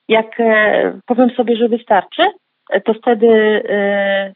jak 0.08 0.40
e, 0.40 1.00
powiem 1.06 1.30
sobie, 1.30 1.56
że 1.56 1.68
wystarczy, 1.68 2.22
to 2.84 2.94
wtedy, 2.94 3.62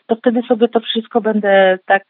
to 0.07 0.17
wtedy 0.17 0.43
sobie 0.43 0.69
to 0.69 0.81
wszystko 0.81 1.21
będę 1.21 1.79
tak 1.87 2.05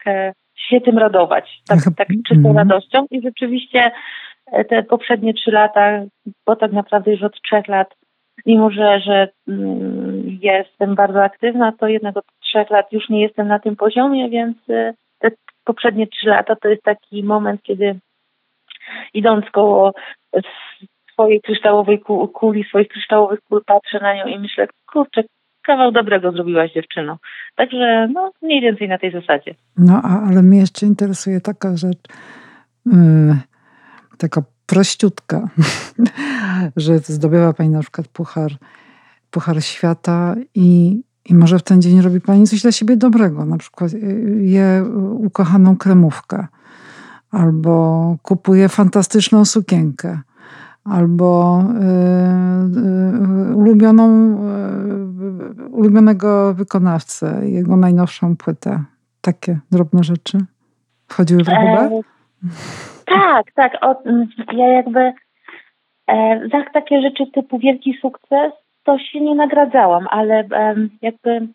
się 0.69 0.81
tym 0.81 0.97
radować, 0.97 1.61
tak, 1.67 1.79
tak 1.97 2.07
czystą 2.27 2.53
radością. 2.53 3.05
I 3.11 3.21
rzeczywiście 3.21 3.91
e, 4.51 4.65
te 4.65 4.83
poprzednie 4.83 5.33
trzy 5.33 5.51
lata, 5.51 6.03
bo 6.45 6.55
tak 6.55 6.71
naprawdę 6.71 7.11
już 7.11 7.23
od 7.23 7.41
trzech 7.41 7.67
lat, 7.67 7.95
mimo 8.45 8.71
że, 8.71 8.99
że 8.99 9.27
mm, 9.47 10.39
jestem 10.41 10.95
bardzo 10.95 11.23
aktywna, 11.23 11.71
to 11.79 11.87
jednak 11.87 12.17
od 12.17 12.25
trzech 12.39 12.69
lat 12.69 12.91
już 12.91 13.09
nie 13.09 13.21
jestem 13.21 13.47
na 13.47 13.59
tym 13.59 13.75
poziomie, 13.75 14.29
więc 14.29 14.57
e, 14.69 14.93
te 15.19 15.31
poprzednie 15.65 16.07
trzy 16.07 16.27
lata 16.27 16.55
to 16.55 16.67
jest 16.67 16.83
taki 16.83 17.23
moment, 17.23 17.63
kiedy 17.63 17.99
idąc 19.13 19.45
koło 19.51 19.93
swojej 21.13 21.41
kryształowej 21.41 21.99
kuli, 22.33 22.63
swoich 22.63 22.87
kryształowych 22.87 23.39
kul, 23.49 23.61
patrzę 23.65 23.99
na 23.99 24.13
nią 24.13 24.25
i 24.25 24.39
myślę, 24.39 24.67
kurczę, 24.91 25.23
kawał 25.65 25.91
dobrego 25.91 26.31
zrobiłaś 26.31 26.73
dziewczyno. 26.73 27.17
Także 27.55 28.07
no, 28.13 28.31
mniej 28.41 28.61
więcej 28.61 28.89
na 28.89 28.97
tej 28.97 29.11
zasadzie. 29.11 29.55
No, 29.77 30.01
ale 30.01 30.41
mnie 30.41 30.59
jeszcze 30.59 30.85
interesuje 30.85 31.41
taka 31.41 31.77
rzecz, 31.77 31.99
yy, 32.85 32.93
taka 34.17 34.41
prościutka, 34.65 35.49
że 36.75 36.99
zdobyła 36.99 37.53
Pani 37.53 37.69
na 37.69 37.81
przykład 37.81 38.07
puchar, 38.07 38.51
puchar 39.31 39.63
świata 39.63 40.35
i 40.55 41.01
I 41.29 41.35
może 41.35 41.59
w 41.59 41.63
ten 41.63 41.81
dzień 41.81 42.01
robi 42.01 42.21
Pani 42.21 42.47
coś 42.47 42.61
dla 42.61 42.71
siebie 42.71 42.97
dobrego, 42.97 43.45
na 43.45 43.57
przykład 43.57 43.91
je 44.37 44.85
ukochaną 45.17 45.77
kremówkę, 45.77 46.47
albo 47.31 48.15
kupuje 48.21 48.69
fantastyczną 48.69 49.45
sukienkę, 49.45 50.19
albo 50.83 51.61
y, 51.61 53.51
y, 53.51 53.55
ulubioną, 53.55 54.35
y, 54.35 55.12
ulubionego 55.71 56.53
wykonawcę, 56.53 57.41
jego 57.43 57.75
najnowszą 57.75 58.37
płytę. 58.37 58.83
Takie 59.21 59.59
drobne 59.71 60.03
rzeczy 60.03 60.37
wchodziły 61.07 61.43
w 61.43 61.47
rachubę? 61.47 61.81
E, 61.81 62.01
tak, 63.05 63.51
tak. 63.51 63.77
O, 63.81 64.03
ja 64.53 64.67
jakby 64.67 65.13
e, 66.07 66.41
za 66.51 66.63
takie 66.73 67.01
rzeczy 67.01 67.23
typu 67.33 67.59
wielki 67.59 67.97
sukces 68.01 68.53
to 68.83 68.99
się 68.99 69.21
nie 69.21 69.35
nagradzałam, 69.35 70.07
ale 70.09 70.39
e, 70.39 70.75
jakby 71.01 71.47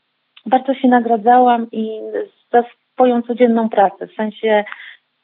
bardzo 0.46 0.74
się 0.74 0.88
nagradzałam 0.88 1.66
i 1.72 2.00
za 2.52 2.62
swoją 2.92 3.22
codzienną 3.22 3.68
pracę. 3.68 4.06
W 4.06 4.14
sensie 4.14 4.64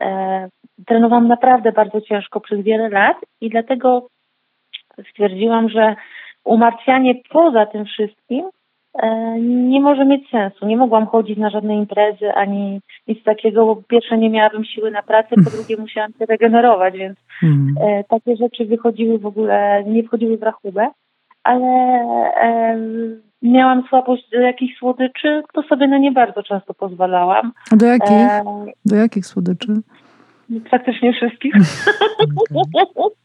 e, 0.02 0.48
trenowałam 0.86 1.28
naprawdę 1.28 1.72
bardzo 1.72 2.00
ciężko 2.00 2.40
przez 2.40 2.60
wiele 2.60 2.88
lat 2.88 3.16
i 3.40 3.50
dlatego 3.50 4.08
stwierdziłam, 5.10 5.68
że 5.68 5.96
umartwianie 6.44 7.14
poza 7.30 7.66
tym 7.66 7.84
wszystkim 7.84 8.44
e, 8.94 9.40
nie 9.40 9.80
może 9.80 10.04
mieć 10.04 10.30
sensu. 10.30 10.66
Nie 10.66 10.76
mogłam 10.76 11.06
chodzić 11.06 11.38
na 11.38 11.50
żadne 11.50 11.76
imprezy 11.76 12.32
ani 12.34 12.80
nic 13.08 13.24
takiego, 13.24 13.66
bo 13.66 13.76
po 13.76 13.82
pierwsze 13.82 14.18
nie 14.18 14.30
miałabym 14.30 14.64
siły 14.64 14.90
na 14.90 15.02
pracę, 15.02 15.34
po 15.44 15.50
drugie 15.50 15.76
musiałam 15.76 16.12
się 16.12 16.26
regenerować, 16.26 16.94
więc 16.94 17.18
mm. 17.42 17.74
takie 18.08 18.36
rzeczy 18.36 18.64
wychodziły 18.64 19.18
w 19.18 19.26
ogóle, 19.26 19.84
nie 19.86 20.02
wchodziły 20.02 20.38
w 20.38 20.42
rachubę, 20.42 20.90
ale 21.44 21.66
e, 22.42 22.78
miałam 23.42 23.82
słabość 23.88 24.30
do 24.30 24.40
jakichś 24.40 24.78
słodyczy, 24.78 25.42
to 25.52 25.62
sobie 25.62 25.88
na 25.88 25.98
nie 25.98 26.12
bardzo 26.12 26.42
często 26.42 26.74
pozwalałam. 26.74 27.52
A 27.72 27.76
do 27.76 27.86
jakich? 27.86 28.10
E, 28.10 28.44
do 28.84 28.96
jakich 28.96 29.26
słodyczy? 29.26 29.72
Praktycznie 30.70 31.12
wszystkich. 31.12 31.54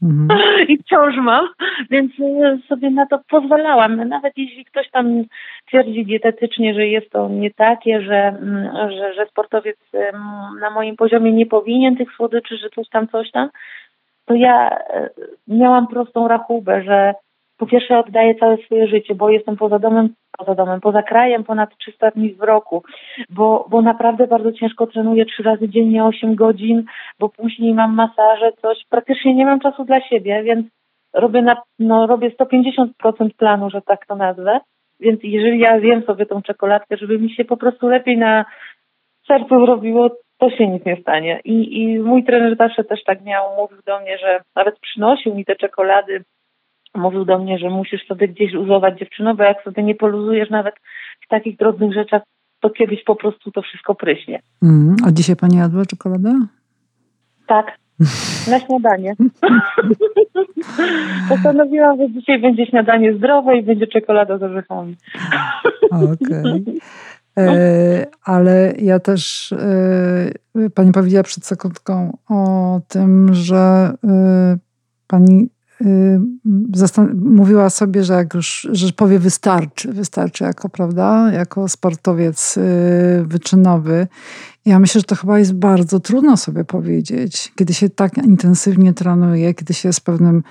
Mhm. 0.01 0.27
I 0.69 0.77
wciąż 0.77 1.15
mam, 1.17 1.47
więc 1.89 2.11
e, 2.19 2.57
sobie 2.67 2.89
na 2.89 3.05
to 3.05 3.19
pozwalałam. 3.29 3.95
Nawet 4.09 4.33
jeśli 4.38 4.65
ktoś 4.65 4.89
tam 4.89 5.23
twierdzi 5.67 6.05
dietetycznie, 6.05 6.73
że 6.73 6.88
jest 6.88 7.11
to 7.11 7.29
nie 7.29 7.51
takie, 7.51 8.01
że, 8.01 8.27
mm, 8.27 8.91
że, 8.91 9.13
że 9.13 9.25
sportowiec 9.25 9.77
na 10.61 10.69
moim 10.69 10.95
poziomie 10.95 11.31
nie 11.31 11.45
powinien 11.45 11.95
tych 11.95 12.11
słodyczy, 12.11 12.57
że 12.57 12.69
coś 12.69 12.89
tam, 12.89 13.07
coś 13.07 13.31
tam, 13.31 13.49
to 14.25 14.33
ja 14.33 14.69
e, 14.69 15.09
miałam 15.47 15.88
prostą 15.88 16.27
rachubę, 16.27 16.83
że 16.83 17.13
po 17.59 17.65
pierwsze 17.65 17.99
oddaję 17.99 18.35
całe 18.35 18.57
swoje 18.57 18.87
życie, 18.87 19.15
bo 19.15 19.29
jestem 19.29 19.57
poza 19.57 19.79
domem, 19.79 20.09
poza 20.37 20.55
domem, 20.55 20.81
poza 20.81 21.03
krajem 21.03 21.43
ponad 21.43 21.77
300 21.77 22.11
dni 22.11 22.33
w 22.33 22.41
roku, 22.41 22.83
bo, 23.29 23.65
bo 23.69 23.81
naprawdę 23.81 24.27
bardzo 24.27 24.51
ciężko 24.51 24.87
trenuję 24.87 25.25
trzy 25.25 25.43
razy 25.43 25.69
dziennie 25.69 26.05
8 26.05 26.35
godzin, 26.35 26.83
bo 27.19 27.29
później 27.29 27.73
mam 27.73 27.95
masaże, 27.95 28.51
coś, 28.61 28.77
praktycznie 28.89 29.35
nie 29.35 29.45
mam 29.45 29.59
czasu 29.59 29.85
dla 29.85 30.01
siebie, 30.01 30.43
więc 30.43 30.67
robię, 31.13 31.41
na, 31.41 31.55
no, 31.79 32.07
robię 32.07 32.31
150% 32.31 32.87
planu, 33.37 33.69
że 33.69 33.81
tak 33.81 34.05
to 34.05 34.15
nazwę, 34.15 34.59
więc 34.99 35.19
jeżeli 35.23 35.59
ja 35.59 35.79
zjem 35.79 36.03
sobie 36.03 36.25
tą 36.25 36.41
czekoladkę, 36.41 36.97
żeby 36.97 37.19
mi 37.19 37.29
się 37.29 37.45
po 37.45 37.57
prostu 37.57 37.87
lepiej 37.87 38.17
na 38.17 38.45
sercu 39.27 39.65
zrobiło, 39.65 40.09
to 40.37 40.49
się 40.49 40.67
nic 40.67 40.85
nie 40.85 40.97
stanie. 41.01 41.39
I, 41.43 41.81
I 41.81 41.99
mój 41.99 42.23
trener 42.23 42.57
zawsze 42.57 42.83
też 42.83 43.03
tak 43.03 43.23
miał, 43.23 43.55
mówił 43.57 43.77
do 43.85 43.99
mnie, 43.99 44.17
że 44.17 44.41
nawet 44.55 44.79
przynosił 44.79 45.35
mi 45.35 45.45
te 45.45 45.55
czekolady 45.55 46.23
mówił 46.96 47.25
do 47.25 47.39
mnie, 47.39 47.60
że 47.60 47.69
musisz 47.69 48.08
sobie 48.08 48.27
gdzieś 48.27 48.53
uzować 48.53 49.00
dziewczyno, 49.00 49.36
bo 49.36 49.43
jak 49.43 49.63
sobie 49.63 49.84
nie 49.84 49.96
poluzujesz 49.96 50.50
nawet 50.50 50.75
w 51.25 51.27
takich 51.27 51.58
drobnych 51.58 51.93
rzeczach, 51.93 52.22
to 52.60 52.69
kiedyś 52.69 53.03
po 53.03 53.15
prostu 53.15 53.51
to 53.51 53.62
wszystko 53.62 53.96
pryśnie. 53.96 54.39
Mm, 54.63 54.96
a 55.05 55.12
dzisiaj 55.12 55.36
pani 55.36 55.58
jadła 55.58 55.86
czekoladę? 55.86 56.39
Tak, 57.48 57.77
na 58.48 58.60
śniadanie. 58.60 59.15
Postanowiłam, 61.29 61.98
że 61.98 62.12
dzisiaj 62.12 62.41
będzie 62.41 62.65
śniadanie 62.65 63.13
zdrowe 63.13 63.57
i 63.57 63.63
będzie 63.63 63.87
czekolada 63.87 64.37
z 64.37 64.44
orzechami. 64.44 64.96
Okej. 65.92 66.11
Okay. 66.11 66.63
E, 67.37 68.05
ale 68.24 68.74
ja 68.77 69.00
też, 69.00 69.51
e, 69.51 70.70
pani 70.75 70.92
powiedziała 70.92 71.24
przed 71.24 71.46
sekundką 71.46 72.18
o 72.29 72.81
tym, 72.87 73.33
że 73.33 73.94
e, 74.03 74.57
pani 75.07 75.50
mówiła 77.15 77.70
sobie, 77.70 78.03
że 78.03 78.13
jak 78.13 78.33
już 78.33 78.68
że 78.72 78.92
powie 78.94 79.20
wystarczy, 79.20 79.94
wystarczy 79.94 80.44
jako, 80.44 80.70
prawda, 80.70 81.31
jako 81.31 81.70
sportowiec 81.70 82.57
y, 82.57 83.24
wyczynowy. 83.27 84.07
Ja 84.65 84.79
myślę, 84.79 85.00
że 85.00 85.05
to 85.05 85.15
chyba 85.15 85.39
jest 85.39 85.53
bardzo 85.53 86.00
trudno 86.00 86.37
sobie 86.37 86.65
powiedzieć, 86.65 87.51
kiedy 87.55 87.74
się 87.74 87.89
tak 87.89 88.18
intensywnie 88.18 88.94
trenuje, 88.94 89.53
kiedy 89.53 89.74
się 89.74 89.89
jest 89.89 90.01
pewnym 90.01 90.44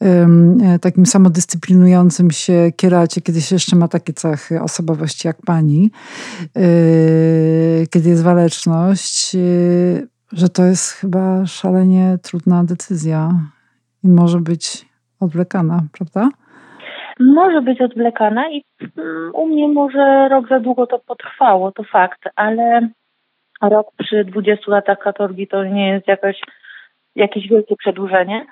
um, 0.00 0.58
takim 0.80 1.06
samodyscyplinującym 1.06 2.30
się 2.30 2.72
kieracie, 2.76 3.20
kiedy 3.20 3.40
się 3.40 3.56
jeszcze 3.56 3.76
ma 3.76 3.88
takie 3.88 4.12
cechy 4.12 4.62
osobowości 4.62 5.26
jak 5.26 5.42
pani, 5.42 5.90
yy, 6.54 7.86
kiedy 7.90 8.08
jest 8.08 8.22
waleczność, 8.22 9.34
yy, 9.34 10.08
że 10.32 10.48
to 10.48 10.64
jest 10.64 10.90
chyba 10.90 11.46
szalenie 11.46 12.18
trudna 12.22 12.64
decyzja 12.64 13.50
i 14.04 14.08
może 14.08 14.38
być 14.38 14.84
odwlekana, 15.20 15.82
prawda? 15.98 16.28
Może 17.20 17.62
być 17.62 17.80
odwlekana 17.80 18.50
i 18.50 18.64
mm, 18.98 19.30
u 19.34 19.46
mnie 19.46 19.68
może 19.68 20.28
rok 20.28 20.48
za 20.48 20.60
długo 20.60 20.86
to 20.86 20.98
potrwało, 20.98 21.72
to 21.72 21.84
fakt, 21.84 22.20
ale 22.36 22.88
rok 23.62 23.86
przy 23.98 24.24
20 24.24 24.64
latach 24.70 24.98
katorgi 24.98 25.46
to 25.46 25.64
nie 25.64 25.88
jest 25.88 26.08
jakaś, 26.08 26.40
jakieś 27.16 27.48
wielkie 27.48 27.76
przedłużenie. 27.76 28.46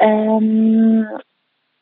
Um, 0.00 1.06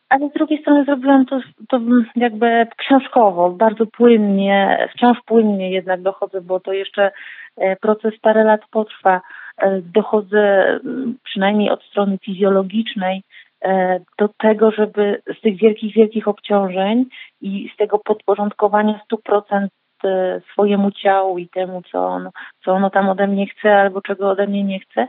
ale 0.09 0.29
z 0.29 0.33
drugiej 0.33 0.61
strony 0.61 0.85
zrobiłam 0.85 1.27
to, 1.27 1.41
to 1.69 1.81
jakby 2.17 2.67
książkowo, 2.77 3.51
bardzo 3.51 3.87
płynnie, 3.87 4.89
wciąż 4.95 5.19
płynnie 5.27 5.71
jednak 5.71 6.03
dochodzę, 6.03 6.41
bo 6.41 6.61
to 6.61 6.73
jeszcze 6.73 7.11
e, 7.57 7.77
proces 7.77 8.15
parę 8.23 8.45
lat 8.45 8.61
potrwa. 8.71 9.21
E, 9.61 9.83
dochodzę 9.95 10.67
przynajmniej 11.25 11.71
od 11.71 11.83
strony 11.83 12.19
fizjologicznej 12.19 13.23
e, 13.65 14.01
do 14.19 14.29
tego, 14.29 14.71
żeby 14.71 15.23
z 15.39 15.41
tych 15.41 15.57
wielkich, 15.57 15.95
wielkich 15.95 16.29
obciążeń 16.29 17.05
i 17.41 17.71
z 17.75 17.77
tego 17.77 17.99
podporządkowania 17.99 19.01
100% 19.29 19.69
e, 20.05 20.41
swojemu 20.53 20.91
ciału 20.91 21.39
i 21.39 21.49
temu, 21.49 21.83
co 21.93 22.07
ono, 22.07 22.31
co 22.65 22.73
ono 22.73 22.91
tam 22.91 23.09
ode 23.09 23.27
mnie 23.27 23.47
chce 23.47 23.77
albo 23.77 24.03
czego 24.03 24.31
ode 24.31 24.47
mnie 24.47 24.65
nie 24.65 24.81
chce, 24.81 25.09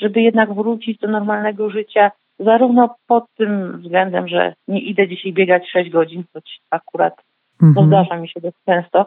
żeby 0.00 0.20
jednak 0.20 0.54
wrócić 0.54 0.98
do 0.98 1.08
normalnego 1.08 1.70
życia, 1.70 2.10
zarówno 2.38 2.94
pod 3.06 3.24
tym 3.36 3.80
względem, 3.80 4.28
że 4.28 4.54
nie 4.68 4.80
idę 4.80 5.08
dzisiaj 5.08 5.32
biegać 5.32 5.70
6 5.70 5.90
godzin, 5.90 6.24
choć 6.32 6.60
akurat 6.70 7.14
mm 7.62 7.74
-hmm. 7.74 7.86
zdarza 7.86 8.16
mi 8.16 8.28
się 8.28 8.40
dość 8.40 8.56
często, 8.66 9.06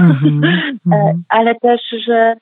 mm 0.00 0.40
-hmm. 0.86 1.12
ale 1.28 1.54
też, 1.54 1.80
że 2.06 2.34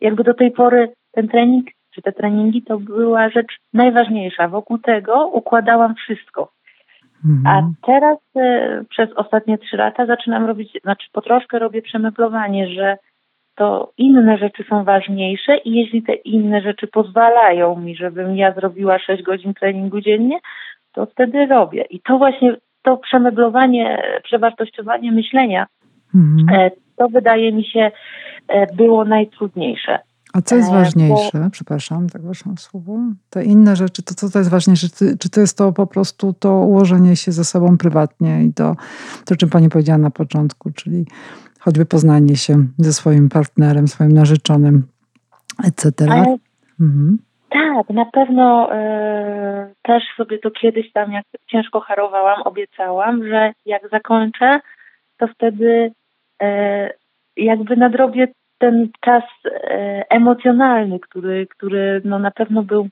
jakby 0.00 0.24
do 0.24 0.34
tej 0.34 0.50
pory 0.50 0.92
ten 1.12 1.28
trening, 1.28 1.66
czy 1.94 2.02
te 2.02 2.12
treningi 2.12 2.62
to 2.62 2.78
była 2.78 3.28
rzecz 3.28 3.56
najważniejsza. 3.72 4.48
Wokół 4.48 4.78
tego 4.78 5.26
układałam 5.26 5.94
wszystko. 5.94 6.52
Mhm. 7.24 7.46
A 7.46 7.86
teraz 7.86 8.18
e, 8.36 8.84
przez 8.90 9.10
ostatnie 9.16 9.58
trzy 9.58 9.76
lata 9.76 10.06
zaczynam 10.06 10.46
robić, 10.46 10.78
znaczy 10.82 11.08
po 11.12 11.20
troszkę 11.20 11.58
robię 11.58 11.82
przemeblowanie, 11.82 12.68
że 12.68 12.96
to 13.54 13.92
inne 13.98 14.38
rzeczy 14.38 14.64
są 14.68 14.84
ważniejsze 14.84 15.56
i 15.56 15.70
jeśli 15.70 16.02
te 16.02 16.14
inne 16.14 16.60
rzeczy 16.60 16.86
pozwalają 16.86 17.76
mi, 17.76 17.96
żebym 17.96 18.36
ja 18.36 18.52
zrobiła 18.52 18.98
6 18.98 19.22
godzin 19.22 19.54
treningu 19.54 20.00
dziennie, 20.00 20.38
to 20.92 21.06
wtedy 21.06 21.46
robię. 21.46 21.84
I 21.90 22.00
to 22.00 22.18
właśnie 22.18 22.56
to 22.82 22.96
przemeblowanie, 22.96 24.02
przewartościowanie 24.24 25.12
myślenia, 25.12 25.66
mhm. 26.14 26.60
E, 26.60 26.70
to 26.96 27.08
wydaje 27.08 27.52
mi 27.52 27.64
się 27.64 27.90
e, 28.48 28.74
było 28.74 29.04
najtrudniejsze. 29.04 29.98
A 30.34 30.42
co 30.42 30.56
jest 30.56 30.70
e, 30.70 30.72
ważniejsze? 30.72 31.38
Bo... 31.44 31.50
Przepraszam, 31.50 32.08
tak 32.08 32.22
waszą 32.22 32.56
słowo. 32.56 32.98
Te 33.30 33.44
inne 33.44 33.76
rzeczy, 33.76 34.02
to 34.02 34.14
co 34.14 34.30
to 34.30 34.38
jest 34.38 34.50
ważniejsze? 34.50 34.88
Czy, 34.88 35.18
czy 35.18 35.30
to 35.30 35.40
jest 35.40 35.58
to 35.58 35.72
po 35.72 35.86
prostu 35.86 36.32
to 36.32 36.54
ułożenie 36.54 37.16
się 37.16 37.32
ze 37.32 37.44
sobą 37.44 37.78
prywatnie 37.78 38.44
i 38.44 38.54
to, 38.54 38.74
to, 39.26 39.36
czym 39.36 39.50
pani 39.50 39.68
powiedziała 39.68 39.98
na 39.98 40.10
początku, 40.10 40.70
czyli 40.70 41.06
choćby 41.60 41.86
poznanie 41.86 42.36
się 42.36 42.54
ze 42.78 42.92
swoim 42.92 43.28
partnerem, 43.28 43.88
swoim 43.88 44.12
narzeczonym, 44.12 44.82
etc. 45.64 46.06
Ale... 46.10 46.36
Mhm. 46.80 47.18
Tak, 47.50 47.90
na 47.90 48.04
pewno 48.04 48.72
y, 48.72 49.74
też 49.82 50.02
sobie 50.16 50.38
to 50.38 50.50
kiedyś 50.50 50.92
tam, 50.92 51.12
jak 51.12 51.24
ciężko 51.46 51.80
harowałam, 51.80 52.42
obiecałam, 52.42 53.28
że 53.28 53.52
jak 53.66 53.88
zakończę, 53.90 54.60
to 55.18 55.28
wtedy 55.28 55.90
y, 56.42 56.46
jakby 57.36 57.76
nadrobię 57.76 58.28
ten 58.58 58.88
czas 59.00 59.24
e, 59.44 60.04
emocjonalny, 60.10 61.00
który, 61.00 61.46
który 61.46 62.00
no 62.04 62.18
na 62.18 62.30
pewno 62.30 62.62
był 62.62 62.88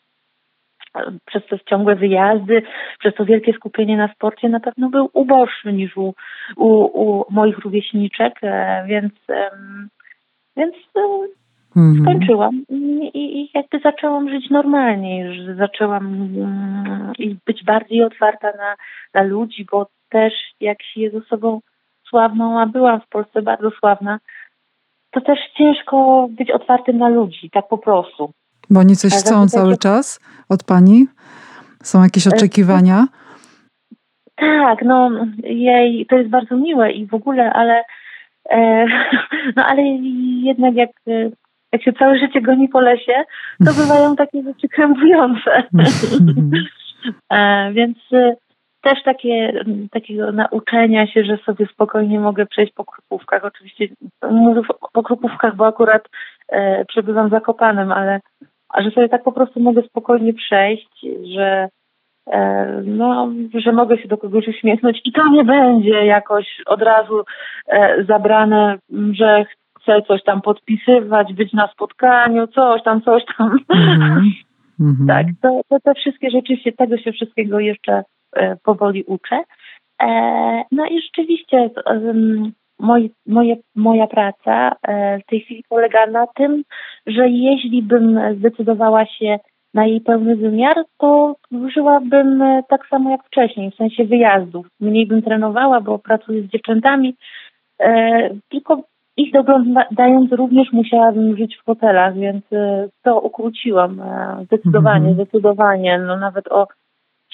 przez 1.25 1.47
te 1.47 1.59
ciągłe 1.59 1.97
wyjazdy, 1.97 2.63
przez 2.99 3.15
to 3.15 3.25
wielkie 3.25 3.53
skupienie 3.53 3.97
na 3.97 4.15
sporcie 4.15 4.49
na 4.49 4.61
pewno 4.61 4.91
był 4.91 5.11
uboższy 5.13 5.73
niż 5.73 5.97
u, 5.97 6.15
u, 6.57 6.69
u 6.85 7.25
moich 7.31 7.59
rówieśniczek, 7.59 8.35
e, 8.43 8.85
więc, 8.89 9.13
więc 10.57 10.75
mhm. 11.77 12.03
skończyłam 12.03 12.63
I, 12.69 13.11
i, 13.15 13.51
jakby 13.55 13.79
zaczęłam 13.79 14.31
żyć 14.31 14.51
normalnie, 14.51 15.35
że 15.35 15.55
zaczęłam 15.55 16.07
mm, 16.07 17.13
być 17.47 17.65
bardziej 17.65 18.03
otwarta 18.03 18.53
na, 18.53 18.77
na 19.15 19.23
ludzi, 19.23 19.67
bo 19.73 19.87
też 20.09 20.33
jak 20.61 20.83
się 20.83 21.01
jest 21.01 21.17
osobą 21.17 21.61
sławną, 22.09 22.61
a 22.61 22.67
byłam 22.67 23.01
w 23.01 23.09
Polsce 23.09 23.43
bardzo 23.43 23.71
sławna, 23.71 24.19
to 25.11 25.21
też 25.21 25.39
ciężko 25.59 26.27
być 26.31 26.51
otwartym 26.51 26.99
na 26.99 27.09
ludzi, 27.09 27.51
tak 27.51 27.69
po 27.69 27.79
prostu. 27.79 28.31
Bo 28.71 28.81
oni 28.81 28.97
coś 28.97 29.13
chcą 29.13 29.49
cały 29.49 29.77
czas 29.77 30.21
od 30.49 30.65
pani? 30.65 31.07
Są 31.83 32.03
jakieś 32.03 32.27
e, 32.27 32.31
oczekiwania? 32.31 33.07
Tak, 34.37 34.83
no 34.83 35.11
jej, 35.45 36.07
to 36.07 36.17
jest 36.17 36.31
bardzo 36.31 36.57
miłe 36.57 36.93
i 36.93 37.07
w 37.07 37.15
ogóle, 37.15 37.53
ale 37.53 37.85
e, 38.51 38.87
no 39.57 39.67
ale 39.67 39.83
jednak 40.43 40.75
jak, 40.75 40.91
jak 41.73 41.83
się 41.83 41.93
całe 41.93 42.19
życie 42.19 42.41
goni 42.41 42.69
po 42.69 42.81
lesie, 42.81 43.25
to 43.67 43.75
bywają 43.75 44.17
takie 44.17 44.43
rzeczy 44.43 44.69
krępujące. 44.69 45.63
e, 47.33 47.73
więc 47.73 47.99
też 48.87 49.03
takie, 49.03 49.65
takiego 49.91 50.33
nauczenia 50.33 51.07
się, 51.07 51.25
że 51.25 51.37
sobie 51.37 51.67
spokojnie 51.67 52.21
mogę 52.21 52.47
przejść 52.47 52.73
po 52.73 52.85
krupówkach. 52.85 53.45
Oczywiście 53.45 53.89
mówię 54.31 54.63
po 54.93 55.03
krupówkach, 55.03 55.57
bo 55.57 55.67
akurat 55.67 56.09
e, 56.49 56.85
przebywam 56.85 57.31
zakopanym, 57.31 57.93
ale 57.93 58.21
że 58.79 58.91
sobie 58.91 59.09
tak 59.09 59.23
po 59.23 59.33
prostu 59.33 59.61
mogę 59.61 59.83
spokojnie 59.83 60.35
przejść, 60.35 61.07
że 61.35 61.69
e, 62.27 62.67
no, 62.85 63.29
że 63.55 63.73
mogę 63.73 63.99
się 63.99 64.09
do 64.09 64.19
kogoś 64.19 64.49
uśmiechnąć 64.49 65.01
i 65.05 65.13
to 65.13 65.29
nie 65.29 65.45
będzie 65.45 66.07
jakoś 66.07 66.47
od 66.67 66.83
razu 66.83 67.25
e, 67.69 68.05
zabrane, 68.05 68.79
że 69.13 69.45
chcę 69.81 70.03
coś 70.03 70.23
tam 70.23 70.41
podpisywać, 70.43 71.33
być 71.33 71.53
na 71.53 71.69
spotkaniu, 71.69 72.47
coś 72.47 72.83
tam, 72.83 73.03
coś 73.03 73.23
tam. 73.39 73.59
Mm 73.69 74.33
-hmm. 74.81 75.07
tak, 75.09 75.27
to, 75.43 75.61
to 75.69 75.77
te 75.81 75.95
wszystkie 75.95 76.31
rzeczy 76.31 76.57
się, 76.57 76.73
tego 76.73 76.99
się 76.99 77.13
wszystkiego 77.13 77.61
jeszcze 77.61 78.03
powoli 78.65 79.05
uczę. 79.05 79.43
E, 80.03 80.63
no 80.73 80.87
i 80.87 81.03
rzeczywiście 81.03 81.71
moi, 82.79 83.11
moje, 83.27 83.57
moja 83.77 84.07
praca 84.07 84.77
e, 84.83 85.19
w 85.19 85.27
tej 85.27 85.41
chwili 85.41 85.65
polega 85.69 86.07
na 86.07 86.27
tym, 86.27 86.63
że 87.07 87.29
jeśli 87.29 87.83
bym 87.83 88.21
zdecydowała 88.39 89.07
się 89.07 89.39
na 89.75 89.87
jej 89.87 90.01
pełny 90.01 90.37
wymiar, 90.37 90.77
to 90.99 91.37
żyłabym 91.75 92.45
tak 92.69 92.87
samo 92.87 93.11
jak 93.11 93.25
wcześniej, 93.25 93.71
w 93.71 93.75
sensie 93.75 94.05
wyjazdów. 94.05 94.67
Mniej 94.81 95.07
bym 95.07 95.23
trenowała, 95.23 95.81
bo 95.81 95.99
pracuję 95.99 96.43
z 96.43 96.47
dziewczętami, 96.47 97.15
tylko 98.49 98.83
ich 99.17 99.33
doglądając 99.33 100.33
również 100.33 100.73
musiałabym 100.73 101.37
żyć 101.37 101.57
w 101.57 101.65
hotelach, 101.65 102.15
więc 102.15 102.45
to 103.03 103.21
ukróciłam 103.21 104.03
zdecydowanie, 104.45 104.99
mm 104.99 105.13
-hmm. 105.13 105.15
zdecydowanie, 105.15 105.99
no 105.99 106.17
nawet 106.17 106.49
o 106.49 106.67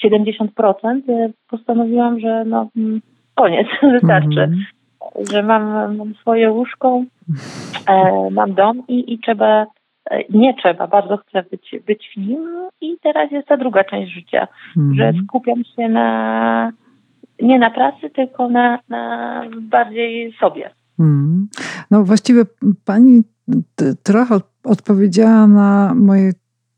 70%, 0.03 1.09
y, 1.09 1.33
postanowiłam, 1.47 2.19
że 2.19 2.45
no 2.45 2.69
mm, 2.77 3.01
koniec, 3.35 3.67
wystarczy. 3.93 4.41
Mm 4.41 4.51
-hmm. 4.51 5.31
Że 5.31 5.43
mam, 5.43 5.95
mam 5.97 6.13
swoje 6.15 6.51
łóżko, 6.51 7.03
e, 7.87 8.29
mam 8.31 8.53
dom 8.53 8.83
i, 8.87 9.13
i 9.13 9.19
trzeba, 9.19 9.65
e, 10.11 10.23
nie 10.29 10.53
trzeba, 10.53 10.87
bardzo 10.87 11.17
chcę 11.17 11.43
być, 11.51 11.75
być 11.87 12.09
w 12.15 12.17
nim 12.17 12.47
i 12.81 12.97
teraz 13.03 13.31
jest 13.31 13.47
ta 13.47 13.57
druga 13.57 13.83
część 13.83 14.13
życia, 14.13 14.47
mm 14.77 14.91
-hmm. 14.91 14.95
że 14.95 15.13
skupiam 15.23 15.63
się 15.75 15.89
na 15.89 16.71
nie 17.41 17.59
na 17.59 17.71
pracy, 17.71 18.09
tylko 18.09 18.49
na, 18.49 18.79
na 18.89 19.43
bardziej 19.61 20.33
sobie. 20.39 20.69
Mm. 20.99 21.47
No 21.91 22.03
właściwie 22.03 22.43
pani 22.85 23.21
trochę 24.03 24.39
odpowiedziała 24.63 25.47
na 25.47 25.93
moje 25.95 26.31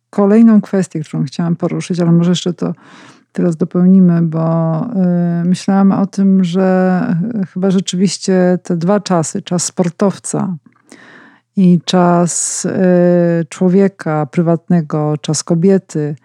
kolejną 0.09 0.61
kwestię, 0.61 0.99
którą 0.99 1.23
chciałam 1.23 1.55
poruszyć, 1.55 1.99
ale 1.99 2.11
może 2.11 2.31
jeszcze 2.31 2.53
to 2.53 2.73
teraz 3.35 3.55
dopełnimy, 3.55 4.21
bo 4.21 4.79
y, 5.41 5.45
myślałam 5.45 5.91
o 5.91 6.05
tym, 6.05 6.43
że 6.43 7.01
chyba 7.53 7.71
rzeczywiście 7.71 8.59
te 8.63 8.77
dwa 8.77 8.99
czasy, 8.99 9.41
czas 9.41 9.63
sportowca 9.63 10.57
i 11.55 11.79
czas 11.85 12.65
y, 12.65 13.45
człowieka 13.49 14.25
prywatnego, 14.25 15.17
czas 15.21 15.43
kobiety, 15.43 16.15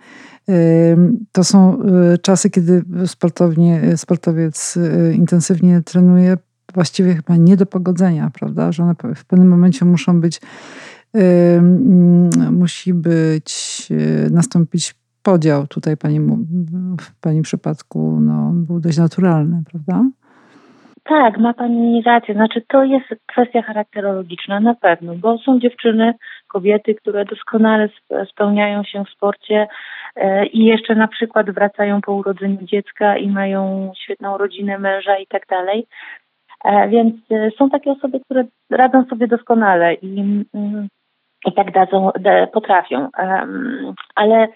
y, 0.49 0.96
to 1.33 1.44
są 1.44 1.79
czasy, 2.23 2.51
kiedy 2.51 2.83
sportownie, 3.07 3.96
sportowiec 3.96 4.79
intensywnie 5.12 5.83
trenuje, 5.83 6.37
właściwie 6.75 7.14
chyba 7.14 7.37
nie 7.37 7.57
do 7.57 7.66
pogodzenia, 7.66 8.31
prawda? 8.35 8.73
Że 8.73 8.83
one 8.83 8.94
w 9.14 9.25
pewnym 9.25 9.49
momencie 9.49 9.85
muszą 9.85 10.20
być 10.20 10.40
musi 12.51 12.94
być, 12.94 13.88
nastąpić 14.31 14.99
podział 15.22 15.66
tutaj 15.66 15.96
pani, 15.96 16.20
w 17.00 17.20
pani 17.20 17.42
przypadku 17.42 18.18
no, 18.20 18.50
był 18.54 18.80
dość 18.80 18.98
naturalny, 18.98 19.62
prawda? 19.70 20.04
Tak, 21.04 21.38
ma 21.38 21.54
Pani 21.54 22.02
rację. 22.02 22.35
Znaczy, 22.35 22.62
to 22.68 22.85
jest 22.85 23.06
kwestia 23.26 23.62
charakterologiczna 23.62 24.61
na 24.61 24.74
pewno, 24.74 25.14
bo 25.14 25.38
są 25.38 25.61
dziewczyny, 25.61 26.14
kobiety, 26.48 26.94
które 26.94 27.24
doskonale 27.24 27.88
spełniają 28.30 28.85
się 28.85 29.04
w 29.04 29.11
sporcie 29.11 29.68
e, 30.16 30.46
i 30.46 30.64
jeszcze 30.64 30.94
na 30.94 31.09
przykład 31.09 31.50
wracają 31.50 32.00
po 32.00 32.12
urodzeniu 32.12 32.59
dziecka 32.62 33.16
i 33.16 33.30
mają 33.30 33.92
świetną 34.04 34.38
rodzinę, 34.38 34.78
męża 34.78 35.16
i 35.18 35.26
tak 35.26 35.46
dalej. 35.46 35.87
E, 36.64 36.88
więc 36.88 37.14
e, 37.30 37.50
są 37.59 37.70
takie 37.70 37.90
osoby, 37.90 38.20
które 38.20 38.44
radzą 38.70 39.04
sobie 39.04 39.26
doskonale 39.26 39.94
i, 39.94 40.20
mm, 40.54 40.88
i 41.46 41.52
tak 41.52 41.72
dadzą, 41.72 42.11
potrafią. 42.52 43.09
Ale 44.14 44.48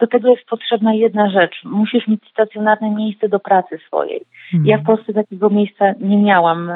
do 0.00 0.06
tego 0.06 0.28
jest 0.28 0.44
potrzebna 0.44 0.94
jedna 0.94 1.30
rzecz. 1.30 1.64
Musisz 1.64 2.08
mieć 2.08 2.30
stacjonarne 2.30 2.90
miejsce 2.90 3.28
do 3.28 3.40
pracy 3.40 3.78
swojej. 3.86 4.20
Mhm. 4.54 4.66
Ja 4.66 4.78
w 4.78 4.82
Polsce 4.82 5.12
takiego 5.12 5.50
miejsca 5.50 5.84
nie 6.00 6.18
miałam. 6.18 6.72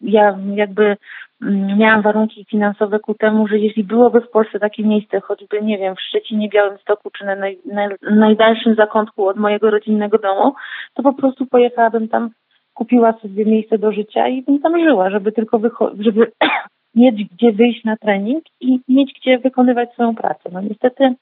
Ja 0.00 0.38
jakby 0.54 0.96
mm, 1.42 1.78
miałam 1.78 2.02
warunki 2.02 2.46
finansowe 2.50 2.98
ku 2.98 3.14
temu, 3.14 3.48
że 3.48 3.58
jeśli 3.58 3.84
byłoby 3.84 4.20
w 4.20 4.30
Polsce 4.30 4.58
takie 4.60 4.84
miejsce, 4.84 5.20
choćby, 5.20 5.62
nie 5.62 5.78
wiem, 5.78 5.96
w 5.96 6.00
Szczecinie, 6.00 6.48
Białymstoku, 6.48 7.10
czy 7.10 7.24
na 7.24 7.36
naj, 7.36 7.58
naj, 7.64 7.88
najdalszym 8.02 8.74
zakątku 8.74 9.28
od 9.28 9.36
mojego 9.36 9.70
rodzinnego 9.70 10.18
domu, 10.18 10.54
to 10.94 11.02
po 11.02 11.12
prostu 11.12 11.46
pojechałabym 11.46 12.08
tam, 12.08 12.30
kupiła 12.74 13.12
sobie 13.12 13.44
miejsce 13.44 13.78
do 13.78 13.92
życia 13.92 14.28
i 14.28 14.42
bym 14.42 14.60
tam 14.60 14.84
żyła, 14.84 15.10
żeby 15.10 15.32
tylko 15.32 15.58
wycho- 15.58 16.02
żeby 16.02 16.32
mieć 16.94 17.24
gdzie 17.24 17.52
wyjść 17.52 17.84
na 17.84 17.96
trening 17.96 18.44
i 18.60 18.80
mieć 18.88 19.12
gdzie 19.20 19.38
wykonywać 19.38 19.92
swoją 19.92 20.14
pracę. 20.14 20.50
No 20.52 20.60
niestety 20.60 21.14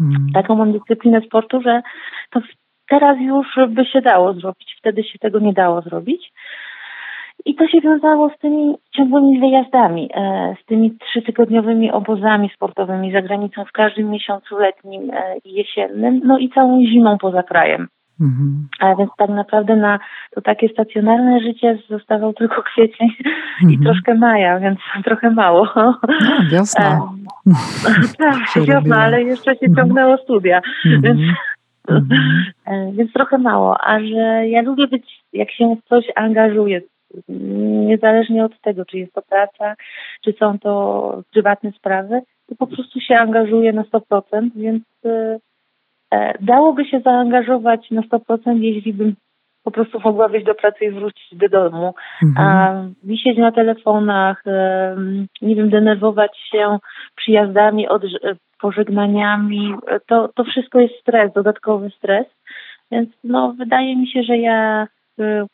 Hmm. 0.00 0.26
Taką 0.34 0.54
mam 0.54 0.72
dyscyplinę 0.72 1.20
sportu, 1.20 1.62
że 1.62 1.82
to 2.30 2.40
teraz 2.88 3.18
już 3.20 3.46
by 3.68 3.84
się 3.84 4.00
dało 4.00 4.32
zrobić, 4.32 4.76
wtedy 4.78 5.04
się 5.04 5.18
tego 5.18 5.38
nie 5.38 5.52
dało 5.52 5.80
zrobić. 5.80 6.32
I 7.44 7.54
to 7.54 7.68
się 7.68 7.80
wiązało 7.80 8.30
z 8.30 8.38
tymi 8.38 8.74
ciągłymi 8.96 9.40
wyjazdami, 9.40 10.10
e, 10.14 10.54
z 10.62 10.64
tymi 10.64 10.98
trzytygodniowymi 10.98 11.90
obozami 11.90 12.50
sportowymi 12.54 13.12
za 13.12 13.22
granicą 13.22 13.64
w 13.64 13.72
każdym 13.72 14.10
miesiącu 14.10 14.58
letnim 14.58 15.10
e, 15.10 15.36
i 15.44 15.52
jesiennym, 15.52 16.20
no 16.24 16.38
i 16.38 16.48
całą 16.48 16.84
zimą 16.84 17.18
poza 17.18 17.42
krajem. 17.42 17.88
Mhm. 18.20 18.68
A 18.80 18.96
więc 18.96 19.10
tak 19.18 19.30
naprawdę 19.30 19.76
na 19.76 19.98
to 20.30 20.40
takie 20.40 20.68
stacjonarne 20.68 21.40
życie 21.40 21.78
zostawał 21.88 22.32
tylko 22.32 22.62
kwiecień 22.62 23.08
mhm. 23.62 23.70
i 23.70 23.84
troszkę 23.84 24.14
maja, 24.14 24.60
więc 24.60 24.78
trochę 25.04 25.30
mało. 25.30 25.68
No, 25.76 25.98
wiosna. 26.50 27.00
tak, 28.18 28.64
wiosna, 28.66 29.02
ale 29.02 29.22
jeszcze 29.22 29.54
się 29.54 29.66
mhm. 29.66 29.76
ciągnęło 29.76 30.16
studia, 30.16 30.60
mhm. 30.86 31.02
więc, 31.02 31.20
e, 32.66 32.92
więc 32.92 33.12
trochę 33.12 33.38
mało. 33.38 33.76
A 33.80 34.00
że 34.00 34.48
ja 34.48 34.62
lubię 34.62 34.88
być, 34.88 35.22
jak 35.32 35.50
się 35.50 35.76
w 35.76 35.88
coś 35.88 36.04
angażuję, 36.16 36.80
niezależnie 37.88 38.44
od 38.44 38.60
tego, 38.60 38.84
czy 38.84 38.98
jest 38.98 39.12
to 39.12 39.22
praca, 39.22 39.74
czy 40.24 40.32
są 40.32 40.58
to 40.58 41.22
prywatne 41.32 41.72
sprawy, 41.72 42.20
to 42.46 42.54
po 42.54 42.66
prostu 42.66 43.00
się 43.00 43.18
angażuję 43.18 43.72
na 43.72 43.82
100%, 43.82 44.50
więc 44.56 44.84
e, 45.04 45.38
E, 45.40 45.49
dałoby 46.40 46.84
się 46.84 47.00
zaangażować 47.00 47.90
na 47.90 48.02
100%, 48.02 48.60
jeśli 48.60 48.92
bym 48.92 49.14
po 49.64 49.70
prostu 49.70 50.00
mogła 50.00 50.28
wyjść 50.28 50.46
do 50.46 50.54
pracy 50.54 50.84
i 50.84 50.90
wrócić 50.90 51.38
do 51.38 51.48
domu. 51.48 51.94
Mhm. 52.22 52.48
A 52.48 52.74
wisieć 53.04 53.38
na 53.38 53.52
telefonach, 53.52 54.44
nie 55.42 55.56
wiem, 55.56 55.70
denerwować 55.70 56.38
się 56.50 56.78
przyjazdami, 57.16 57.88
od, 57.88 58.02
pożegnaniami, 58.60 59.74
to, 60.06 60.28
to 60.34 60.44
wszystko 60.44 60.80
jest 60.80 60.94
stres, 61.00 61.32
dodatkowy 61.32 61.90
stres. 61.90 62.26
Więc 62.90 63.10
no, 63.24 63.54
wydaje 63.58 63.96
mi 63.96 64.08
się, 64.08 64.22
że 64.22 64.38
ja, 64.38 64.88
e, 65.20 65.46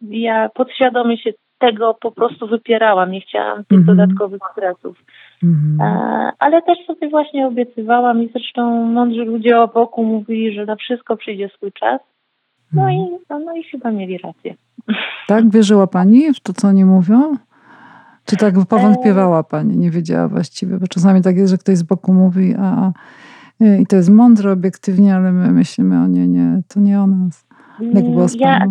ja 0.00 0.48
podświadomie 0.54 1.18
się 1.18 1.30
tego 1.58 1.94
po 1.94 2.12
prostu 2.12 2.46
wypierałam. 2.46 3.10
Nie 3.10 3.20
chciałam 3.20 3.64
tych 3.64 3.78
mhm. 3.78 3.96
dodatkowych 3.96 4.40
stresów. 4.52 4.98
Mhm. 5.42 5.80
E, 5.80 6.32
ale 6.38 6.62
też 6.62 6.78
sobie 6.86 7.08
właśnie 7.08 7.46
obiecywałam 7.46 8.22
i 8.22 8.28
zresztą 8.32 8.84
mądrzy 8.84 9.24
ludzie 9.24 9.60
obok 9.60 9.96
mówili, 9.96 10.54
że 10.54 10.64
na 10.64 10.76
wszystko 10.76 11.16
przyjdzie 11.16 11.48
swój 11.48 11.72
czas. 11.72 12.00
No, 12.72 12.82
mhm. 12.82 12.98
i, 12.98 13.18
no, 13.30 13.38
no 13.38 13.56
i 13.56 13.62
chyba 13.62 13.90
mieli 13.90 14.18
rację. 14.18 14.54
Tak? 15.26 15.50
Wierzyła 15.50 15.86
Pani 15.86 16.34
w 16.34 16.40
to, 16.40 16.52
co 16.52 16.68
oni 16.68 16.84
mówią? 16.84 17.36
Czy 18.24 18.36
tak 18.36 18.54
powątpiewała 18.68 19.42
Pani, 19.42 19.76
nie 19.76 19.90
wiedziała 19.90 20.28
właściwie? 20.28 20.78
Bo 20.78 20.86
czasami 20.86 21.22
tak 21.22 21.36
jest, 21.36 21.50
że 21.50 21.58
ktoś 21.58 21.76
z 21.76 21.82
boku 21.82 22.14
mówi, 22.14 22.54
a, 22.58 22.92
i 23.80 23.86
to 23.86 23.96
jest 23.96 24.10
mądre 24.10 24.52
obiektywnie, 24.52 25.14
ale 25.14 25.32
my 25.32 25.52
myślimy, 25.52 26.02
o 26.02 26.06
nie, 26.06 26.28
nie, 26.28 26.62
to 26.68 26.80
nie 26.80 27.00
o 27.00 27.06
nas. 27.06 27.46
Jak 27.80 28.04
było 28.04 28.28
z 28.28 28.34
ja 28.34 28.66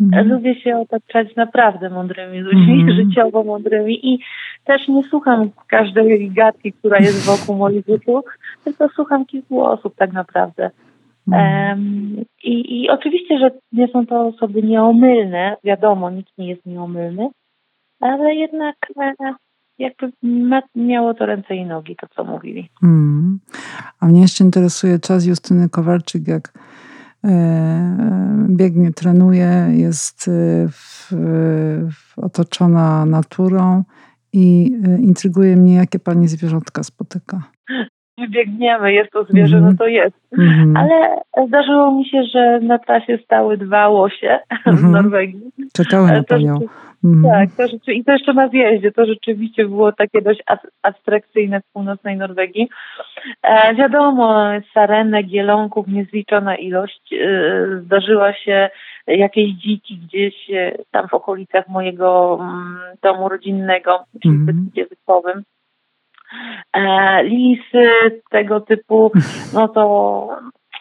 mhm. 0.00 0.28
lubię 0.28 0.60
się 0.60 0.78
otaczać 0.78 1.36
naprawdę 1.36 1.90
mądrymi 1.90 2.40
ludźmi, 2.40 2.80
mhm. 2.80 2.96
życiowo 2.96 3.44
mądrymi 3.44 4.14
i 4.14 4.18
też 4.64 4.88
nie 4.88 5.02
słucham 5.02 5.50
każdej 5.68 6.30
gadki, 6.30 6.72
która 6.72 6.98
jest 6.98 7.26
wokół 7.26 7.56
moich 7.56 7.88
usług, 7.88 8.38
tylko 8.64 8.88
słucham 8.88 9.26
kilku 9.26 9.62
osób 9.62 9.94
tak 9.96 10.12
naprawdę. 10.12 10.70
Um, 11.26 12.24
i, 12.44 12.82
I 12.82 12.90
oczywiście, 12.90 13.38
że 13.38 13.50
nie 13.72 13.88
są 13.88 14.06
to 14.06 14.26
osoby 14.26 14.62
nieomylne, 14.62 15.56
wiadomo, 15.64 16.10
nikt 16.10 16.38
nie 16.38 16.48
jest 16.48 16.66
nieomylny, 16.66 17.28
ale 18.00 18.34
jednak 18.34 18.76
e, 19.00 19.34
jakby 19.78 20.12
miało 20.74 21.14
to 21.14 21.26
ręce 21.26 21.54
i 21.54 21.66
nogi, 21.66 21.96
to 21.96 22.06
co 22.16 22.24
mówili. 22.24 22.68
Mm. 22.82 23.40
A 24.00 24.06
mnie 24.06 24.20
jeszcze 24.20 24.44
interesuje 24.44 24.98
czas 24.98 25.26
Justyny 25.26 25.68
Kowalczyk, 25.68 26.28
jak 26.28 26.52
biegnie, 28.48 28.92
trenuje, 28.92 29.66
jest 29.70 30.28
e, 30.28 30.68
w, 30.68 31.12
w 31.92 32.18
otoczona 32.18 33.06
naturą 33.06 33.82
i 34.32 34.66
intryguje 34.98 35.56
mnie, 35.56 35.74
jakie 35.74 35.98
pani 35.98 36.28
zwierzątka 36.28 36.82
spotyka 36.82 37.42
biegniemy, 38.30 38.92
jest 38.92 39.10
to 39.12 39.24
zwierzę, 39.24 39.56
mm 39.56 39.68
-hmm. 39.68 39.72
no 39.72 39.78
to 39.78 39.86
jest. 39.86 40.16
Mm 40.38 40.48
-hmm. 40.48 40.78
Ale 40.78 41.20
zdarzyło 41.48 41.92
mi 41.92 42.08
się, 42.08 42.22
że 42.32 42.60
na 42.60 42.78
trasie 42.78 43.18
stały 43.24 43.58
dwa 43.58 43.88
łosie 43.88 44.38
mm 44.50 44.62
-hmm. 44.64 44.80
z 44.80 44.84
mhm. 44.84 44.92
Norwegii. 44.92 45.40
Czekały 45.72 46.12
na 46.12 46.22
panią. 46.22 46.58
Mhm. 47.04 47.22
Tak, 47.32 47.56
to 47.56 47.68
rzeczy, 47.68 47.92
i 47.92 48.04
to 48.04 48.12
jeszcze 48.12 48.32
na 48.34 48.48
zjeździe. 48.48 48.92
To 48.92 49.06
rzeczywiście 49.06 49.64
było 49.64 49.92
takie 49.92 50.22
dość 50.22 50.42
abstrakcyjne 50.82 51.60
w 51.60 51.72
północnej 51.72 52.16
Norwegii. 52.16 52.68
E, 53.42 53.74
wiadomo, 53.74 54.44
sarenek, 54.74 55.26
gielonków, 55.26 55.88
niezliczona 55.88 56.56
ilość. 56.56 57.12
E, 57.12 57.80
zdarzyła 57.84 58.32
się 58.32 58.70
jakieś 59.06 59.50
dziki 59.50 59.96
gdzieś 59.96 60.50
e, 60.50 60.72
tam 60.90 61.08
w 61.08 61.14
okolicach 61.14 61.68
mojego 61.68 62.38
mm, 62.40 62.78
domu 63.02 63.28
rodzinnego, 63.28 64.04
czyli 64.22 64.34
mm 64.34 64.46
-hmm. 64.46 64.88
wyspowym. 64.88 65.42
E, 66.72 67.22
lisy, 67.24 67.90
tego 68.30 68.60
typu, 68.60 69.12
no 69.54 69.68
to, 69.68 70.28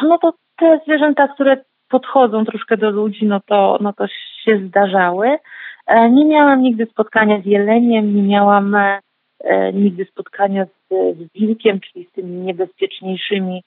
no 0.01 0.17
to 0.17 0.33
te 0.57 0.79
zwierzęta, 0.85 1.27
które 1.27 1.57
podchodzą 1.89 2.45
troszkę 2.45 2.77
do 2.77 2.89
ludzi, 2.89 3.25
no 3.25 3.39
to, 3.39 3.77
no 3.81 3.93
to 3.93 4.07
się 4.43 4.57
zdarzały. 4.67 5.37
E, 5.87 6.09
nie 6.09 6.25
miałam 6.25 6.61
nigdy 6.61 6.85
spotkania 6.85 7.41
z 7.41 7.45
jeleniem, 7.45 8.15
nie 8.15 8.23
miałam 8.23 8.75
e, 8.75 9.73
nigdy 9.73 10.05
spotkania 10.05 10.65
z, 10.65 10.89
z 11.17 11.33
wilkiem, 11.33 11.79
czyli 11.79 12.05
z 12.05 12.11
tymi 12.11 12.31
niebezpieczniejszymi 12.31 13.63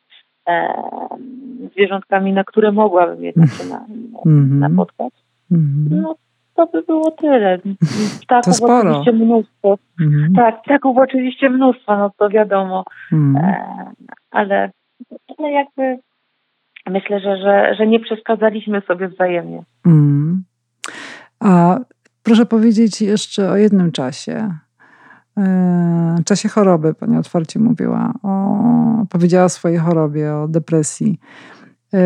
zwierzątkami, 1.72 2.32
na 2.32 2.44
które 2.44 2.72
mogłabym 2.72 3.24
jednak 3.24 3.50
się 3.50 3.64
na, 3.64 3.86
mhm. 4.26 4.58
napotkać. 4.58 5.12
Mhm. 5.52 6.02
No 6.02 6.14
to 6.54 6.66
by 6.66 6.82
było 6.82 7.10
tyle. 7.10 7.58
Ptaków 8.22 8.58
to 8.58 8.78
oczywiście 8.78 9.12
mnóstwo. 9.12 9.78
Mhm. 10.00 10.34
Tak, 10.34 10.62
ptaków 10.62 10.98
oczywiście 10.98 11.50
mnóstwo, 11.50 11.96
no 11.96 12.10
to 12.18 12.28
wiadomo. 12.28 12.84
Mhm. 13.12 13.44
E, 13.44 13.92
ale, 14.30 14.70
ale 15.38 15.50
jakby 15.52 15.98
myślę, 16.86 17.20
że, 17.20 17.36
że, 17.36 17.74
że 17.78 17.86
nie 17.86 18.00
przeszkadzaliśmy 18.00 18.80
sobie 18.80 19.08
wzajemnie. 19.08 19.62
Mhm. 19.86 20.44
A 21.40 21.78
proszę 22.26 22.46
powiedzieć 22.46 23.02
jeszcze 23.02 23.50
o 23.50 23.56
jednym 23.56 23.92
czasie. 23.92 24.50
E, 25.38 26.16
czasie 26.26 26.48
choroby, 26.48 26.94
Pani 26.94 27.18
otwarcie 27.18 27.58
mówiła, 27.58 28.12
o, 28.22 28.36
powiedziała 29.10 29.44
o 29.44 29.48
swojej 29.48 29.78
chorobie, 29.78 30.34
o 30.34 30.48
depresji. 30.48 31.18
E, 31.94 32.00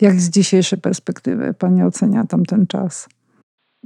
jak 0.00 0.12
z 0.12 0.30
dzisiejszej 0.30 0.80
perspektywy 0.80 1.54
Pani 1.54 1.82
ocenia 1.82 2.24
tamten 2.24 2.66
czas? 2.66 3.08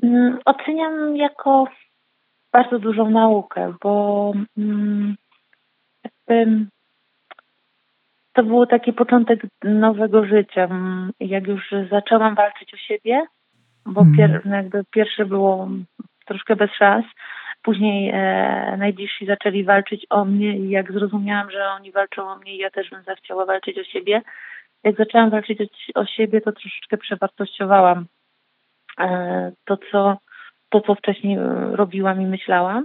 Mm, 0.02 0.38
oceniam 0.44 1.16
jako 1.16 1.64
bardzo 2.52 2.78
dużą 2.78 3.10
naukę, 3.10 3.74
bo 3.82 4.32
mm, 4.58 5.16
jakby 6.04 6.66
to 8.32 8.42
był 8.42 8.66
taki 8.66 8.92
początek 8.92 9.40
nowego 9.64 10.24
życia. 10.24 10.64
Mm, 10.64 11.10
jak 11.20 11.46
już 11.46 11.74
zaczęłam 11.90 12.34
walczyć 12.34 12.74
o 12.74 12.76
siebie, 12.76 13.26
bo 13.90 14.00
mm. 14.00 14.16
pier, 14.16 14.42
jakby 14.46 14.84
pierwsze 14.90 15.26
było 15.26 15.68
troszkę 16.26 16.56
bez 16.56 16.70
szans, 16.70 17.06
później 17.62 18.10
e, 18.14 18.76
najbliżsi 18.78 19.26
zaczęli 19.26 19.64
walczyć 19.64 20.06
o 20.10 20.24
mnie 20.24 20.58
i 20.58 20.70
jak 20.70 20.92
zrozumiałam, 20.92 21.50
że 21.50 21.68
oni 21.68 21.92
walczą 21.92 22.28
o 22.28 22.36
mnie, 22.36 22.56
ja 22.56 22.70
też 22.70 22.90
bym 22.90 23.02
zachciała 23.02 23.46
walczyć 23.46 23.78
o 23.78 23.84
siebie, 23.84 24.22
jak 24.84 24.96
zaczęłam 24.96 25.30
walczyć 25.30 25.58
o, 25.94 26.06
siebie, 26.06 26.40
to 26.40 26.52
troszeczkę 26.52 26.96
przewartościowałam 26.96 28.06
e, 29.00 29.52
to, 29.64 29.78
co, 29.92 30.16
to, 30.68 30.80
co 30.80 30.94
wcześniej 30.94 31.38
robiłam 31.72 32.22
i 32.22 32.26
myślałam. 32.26 32.84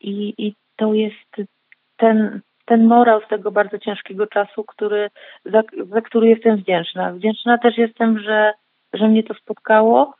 I, 0.00 0.34
i 0.38 0.54
to 0.76 0.94
jest 0.94 1.50
ten, 1.96 2.40
ten 2.64 2.86
morał 2.86 3.20
z 3.20 3.28
tego 3.28 3.50
bardzo 3.50 3.78
ciężkiego 3.78 4.26
czasu, 4.26 4.64
który, 4.64 5.10
za, 5.44 5.62
za 5.90 6.00
który 6.00 6.28
jestem 6.28 6.56
wdzięczna. 6.56 7.12
Wdzięczna 7.12 7.58
też 7.58 7.78
jestem, 7.78 8.18
że, 8.18 8.52
że 8.92 9.08
mnie 9.08 9.22
to 9.22 9.34
spotkało, 9.34 10.14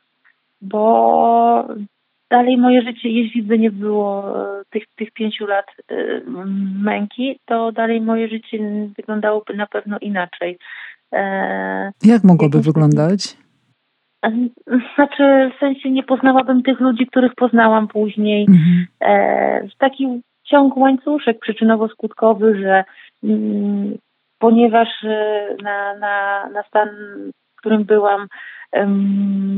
bo 0.61 1.67
dalej 2.31 2.57
moje 2.57 2.81
życie, 2.81 3.09
jeśli 3.09 3.43
by 3.43 3.59
nie 3.59 3.71
było 3.71 4.39
e, 4.59 4.63
tych, 4.69 4.83
tych 4.95 5.11
pięciu 5.11 5.45
lat 5.45 5.65
e, 5.87 5.95
męki, 6.83 7.39
to 7.45 7.71
dalej 7.71 8.01
moje 8.01 8.27
życie 8.27 8.57
wyglądałoby 8.97 9.53
na 9.53 9.67
pewno 9.67 9.97
inaczej. 9.99 10.57
E, 11.13 11.91
Jak 12.03 12.23
mogłoby 12.23 12.61
wyglądać? 12.61 13.37
Znaczy, 14.95 15.51
w 15.55 15.59
sensie 15.59 15.91
nie 15.91 16.03
poznałabym 16.03 16.63
tych 16.63 16.79
ludzi, 16.79 17.07
których 17.07 17.35
poznałam 17.35 17.87
później. 17.87 18.47
Mhm. 18.49 19.69
Taki 19.77 20.21
ciąg 20.43 20.77
łańcuszek 20.77 21.37
przyczynowo-skutkowy, 21.39 22.61
że 22.61 22.83
mm, 23.23 23.97
ponieważ 24.39 24.87
na, 25.63 25.95
na, 25.95 26.47
na 26.49 26.63
stan, 26.63 26.89
którym 27.61 27.83
byłam, 27.83 28.27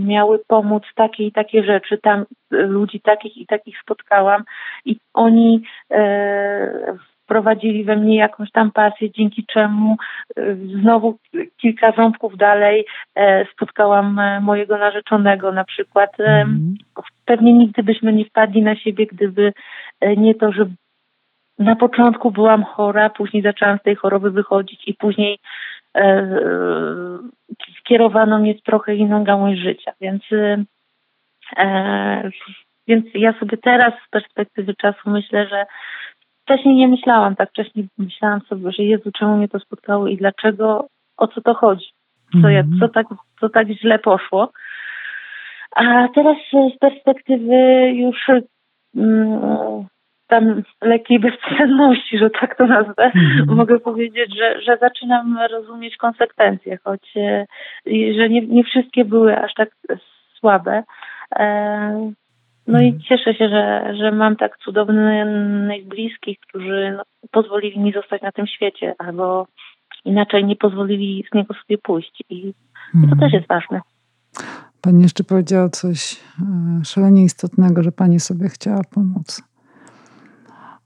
miały 0.06 0.40
pomóc 0.48 0.84
takie 0.96 1.24
i 1.24 1.32
takie 1.32 1.64
rzeczy. 1.64 1.98
Tam 1.98 2.20
e, 2.20 2.58
ludzi 2.58 3.02
takich 3.02 3.38
i 3.38 3.46
takich 3.46 3.80
spotkałam 3.80 4.44
i 4.86 4.98
oni 5.14 5.64
e, 5.92 6.98
wprowadzili 7.24 7.84
we 7.84 7.96
mnie 7.96 8.18
jakąś 8.18 8.52
tam 8.52 8.72
pasję, 8.72 9.12
dzięki 9.12 9.46
czemu 9.46 9.96
e, 10.38 10.56
znowu 10.56 11.18
kilka 11.58 11.92
ząbków 11.92 12.38
dalej 12.38 12.86
spotkałam 13.54 14.20
mojego 14.42 14.78
narzeczonego 14.78 15.52
na 15.52 15.64
przykład. 15.64 16.20
Mm. 16.20 16.76
Pewnie 17.26 17.54
nigdy 17.54 17.84
byśmy 17.84 18.14
nie 18.14 18.26
wpadli 18.26 18.62
na 18.62 18.76
siebie, 18.76 19.06
gdyby 19.06 19.54
nie 20.18 20.36
to, 20.36 20.52
że 20.52 20.66
na 21.60 21.76
początku 21.76 22.32
byłam 22.32 22.64
chora, 22.64 23.10
później 23.10 23.44
zaczęłam 23.44 23.78
z 23.78 23.84
tej 23.84 23.96
choroby 23.96 24.32
wychodzić 24.32 24.88
i 24.88 24.94
później 24.94 25.40
skierowano 27.80 28.40
mnie 28.40 28.56
w 28.56 28.62
trochę 28.62 28.96
inną 28.96 29.24
gałąź 29.24 29.60
życia, 29.60 29.92
więc 30.02 30.24
e, 31.58 32.30
więc 32.88 33.06
ja 33.14 33.40
sobie 33.40 33.58
teraz 33.58 33.94
z 34.08 34.10
perspektywy 34.10 34.76
czasu 34.76 35.10
myślę, 35.10 35.48
że 35.48 35.66
wcześniej 36.44 36.76
nie 36.76 36.88
myślałam 36.88 37.36
tak, 37.36 37.50
wcześniej 37.50 37.88
myślałam 37.98 38.42
sobie, 38.42 38.72
że 38.72 38.84
Jezu, 38.84 39.12
czemu 39.12 39.38
mnie 39.38 39.48
to 39.48 39.60
spotkało 39.60 40.08
i 40.08 40.18
dlaczego, 40.18 40.88
o 41.18 41.28
co 41.28 41.42
to 41.42 41.54
chodzi, 41.54 41.86
co, 42.42 42.50
ja, 42.50 42.64
co, 42.80 42.90
tak, 42.90 43.08
co 43.40 43.50
tak 43.50 43.68
źle 43.68 44.00
poszło. 44.00 44.52
A 45.76 46.08
teraz 46.16 46.38
z 46.76 46.80
perspektywy 46.80 47.92
już 47.94 48.30
mm, 50.38 50.64
tam 50.64 50.64
lekkiej 50.90 51.20
bezcenności, 51.20 52.18
że 52.18 52.30
tak 52.30 52.58
to 52.58 52.68
nazwę, 52.68 53.12
mm. 53.16 53.56
mogę 53.56 53.80
powiedzieć, 53.80 54.38
że, 54.38 54.62
że 54.62 54.78
zaczynam 54.78 55.38
rozumieć 55.52 55.98
konsekwencje, 55.98 56.78
choć 56.84 57.18
e, 57.18 57.46
że 58.18 58.30
nie, 58.30 58.42
nie 58.48 58.64
wszystkie 58.64 59.06
były 59.06 59.38
aż 59.38 59.54
tak 59.54 59.70
słabe. 60.40 60.84
E, 61.36 62.12
no 62.68 62.82
i 62.82 62.86
mhm. 62.86 63.02
cieszę 63.02 63.34
się, 63.34 63.50
że, 63.50 63.94
że 63.98 64.12
mam 64.12 64.36
tak 64.36 64.58
cudownych 64.58 65.88
bliskich, 65.88 66.40
którzy 66.40 66.94
no, 66.98 67.04
pozwolili 67.32 67.80
mi 67.80 67.92
zostać 67.92 68.22
na 68.22 68.32
tym 68.32 68.48
świecie, 68.48 68.96
albo 68.98 69.48
inaczej 70.06 70.46
nie 70.46 70.56
pozwolili 70.56 71.26
z 71.32 71.36
niego 71.36 71.54
sobie 71.54 71.78
pójść. 71.78 72.24
I, 72.30 72.36
i 72.36 72.54
to 72.94 72.98
mhm. 72.98 73.20
też 73.20 73.34
jest 73.34 73.48
ważne. 73.48 73.82
Pani 74.82 75.04
jeszcze 75.04 75.24
powiedziała 75.24 75.70
coś 75.70 76.14
e, 76.14 76.86
szalenie 76.86 77.24
istotnego, 77.24 77.84
że 77.84 77.92
Pani 77.92 78.20
sobie 78.20 78.50
chciała 78.50 78.82
pomóc. 78.94 79.53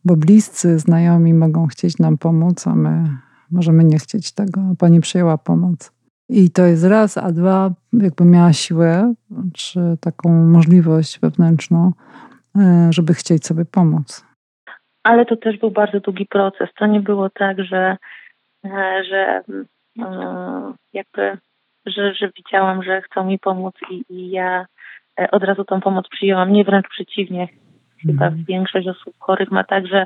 Bo 0.07 0.15
bliscy, 0.15 0.79
znajomi 0.79 1.33
mogą 1.33 1.67
chcieć 1.67 1.99
nam 1.99 2.17
pomóc, 2.17 2.67
a 2.67 2.75
my 2.75 3.03
możemy 3.51 3.83
nie 3.83 3.99
chcieć 3.99 4.31
tego. 4.31 4.61
Pani 4.79 5.01
przyjęła 5.01 5.37
pomoc. 5.37 5.91
I 6.29 6.49
to 6.51 6.65
jest 6.65 6.85
raz, 6.85 7.17
a 7.17 7.31
dwa, 7.31 7.71
jakby 7.93 8.25
miała 8.25 8.53
siłę, 8.53 9.13
czy 9.53 9.79
taką 10.01 10.29
możliwość 10.29 11.19
wewnętrzną, 11.19 11.91
e, 12.55 12.89
żeby 12.93 13.13
chcieć 13.13 13.45
sobie 13.45 13.65
pomóc. 13.65 14.25
Ale 15.03 15.25
to 15.25 15.37
też 15.37 15.57
był 15.57 15.71
bardzo 15.71 15.99
długi 15.99 16.25
proces. 16.25 16.69
To 16.77 16.85
nie 16.85 16.99
było 16.99 17.29
tak, 17.29 17.63
że, 17.63 17.97
e, 18.65 19.03
że 19.09 19.41
e, 19.99 20.73
jakby, 20.93 21.37
że, 21.85 22.13
że 22.13 22.31
widziałam, 22.37 22.83
że 22.83 23.01
chcą 23.01 23.25
mi 23.25 23.39
pomóc 23.39 23.75
i, 23.89 24.03
i 24.09 24.29
ja 24.31 24.65
od 25.31 25.43
razu 25.43 25.63
tą 25.63 25.81
pomoc 25.81 26.05
przyjęłam. 26.09 26.53
Nie 26.53 26.63
wręcz 26.63 26.87
przeciwnie. 26.89 27.47
Chyba 28.01 28.25
mhm. 28.25 28.45
większość 28.47 28.87
osób 28.87 29.13
chorych 29.19 29.51
ma 29.51 29.63
tak, 29.63 29.87
że 29.87 30.05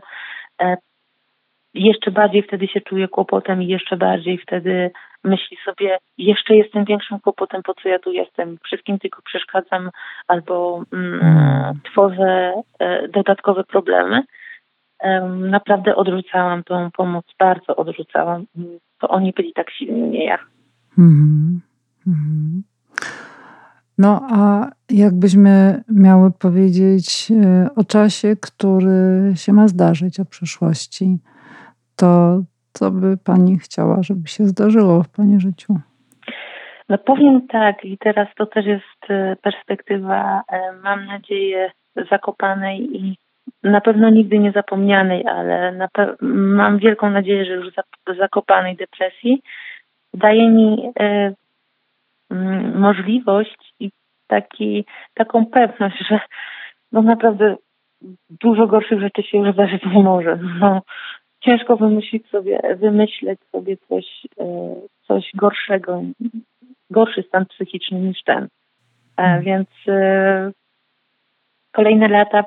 jeszcze 1.74 2.12
bardziej 2.12 2.44
wtedy 2.44 2.68
się 2.68 2.82
czuje 2.82 3.08
kłopotem 3.08 3.64
i 3.64 3.68
jeszcze 3.68 3.98
bardziej 3.98 4.38
wtedy 4.38 4.92
myśli 5.24 5.58
sobie, 5.66 5.98
jeszcze 6.18 6.56
jestem 6.56 6.86
większym 6.86 7.20
kłopotem, 7.20 7.64
po 7.64 7.74
co 7.74 7.90
ja 7.90 8.00
tu 8.00 8.12
jestem, 8.12 8.58
wszystkim 8.64 9.00
tylko 9.00 9.22
przeszkadzam 9.22 9.90
albo 10.28 10.84
mm, 10.94 11.20
hmm. 11.20 11.80
tworzę 11.84 12.54
e, 12.80 13.08
dodatkowe 13.08 13.64
problemy. 13.64 14.24
E, 15.00 15.22
naprawdę 15.30 15.96
odrzucałam 15.96 16.64
tą 16.64 16.92
pomoc, 16.92 17.26
bardzo 17.40 17.76
odrzucałam. 17.76 18.46
To 19.00 19.08
oni 19.08 19.34
byli 19.34 19.54
tak 19.54 19.72
silni, 19.72 20.02
nie 20.02 20.26
ja. 20.26 20.38
Hmm. 20.96 21.62
Hmm. 22.06 22.64
No 24.02 24.22
a 24.32 24.70
jakbyśmy 24.90 25.82
miały 25.90 26.32
powiedzieć 26.32 27.32
e, 27.32 27.70
o 27.76 27.84
czasie, 27.84 28.36
który 28.42 29.34
się 29.36 29.54
ma 29.54 29.68
zdarzyć, 29.68 30.20
o 30.20 30.26
przyszłości, 30.26 31.18
to 31.96 32.40
co 32.74 32.92
by 32.92 33.18
Pani 33.26 33.60
chciała, 33.60 34.04
żeby 34.04 34.28
się 34.28 34.44
zdarzyło 34.44 35.04
w 35.04 35.10
Pani 35.10 35.40
życiu? 35.40 35.74
No 36.90 36.98
powiem 36.98 37.48
tak, 37.48 37.86
i 37.86 37.98
teraz 37.98 38.28
to 38.38 38.46
też 38.46 38.66
jest 38.66 39.10
e, 39.10 39.36
perspektywa, 39.36 40.42
e, 40.52 40.72
mam 40.84 41.06
nadzieję, 41.06 41.72
zakopanej 42.12 42.98
i 43.06 43.18
na 43.64 43.82
pewno 43.82 44.10
nigdy 44.10 44.40
nie 44.40 44.52
zapomnianej, 44.52 45.28
ale 45.28 45.88
mam 46.22 46.78
wielką 46.78 47.10
nadzieję, 47.10 47.46
że 47.46 47.52
już 47.52 47.74
zakopanej 48.18 48.76
depresji. 48.76 49.42
Daje 50.14 50.50
mi 50.50 50.92
możliwość 52.76 53.74
i 53.80 53.92
taki, 54.28 54.86
taką 55.14 55.46
pewność, 55.46 56.08
że 56.10 56.20
no 56.92 57.02
naprawdę 57.02 57.56
dużo 58.30 58.68
gorszych 58.68 59.00
rzeczy 59.00 59.24
się 59.24 59.38
już 59.38 59.54
zdarzyć 59.54 59.84
nie 59.96 60.04
może. 60.04 60.40
No, 60.60 60.82
ciężko 61.40 61.78
wymyślić 61.78 62.28
sobie, 62.28 62.60
wymyśleć 62.76 63.40
sobie 63.52 63.78
coś, 63.78 64.06
e, 64.40 64.76
coś 65.08 65.32
gorszego, 65.34 66.02
gorszy 66.90 67.24
stan 67.24 67.46
psychiczny 67.46 68.00
niż 68.00 68.24
ten. 68.24 68.44
E, 68.44 68.50
hmm. 69.18 69.44
Więc 69.44 69.70
e, 69.88 70.52
kolejne 71.72 72.08
lata, 72.08 72.44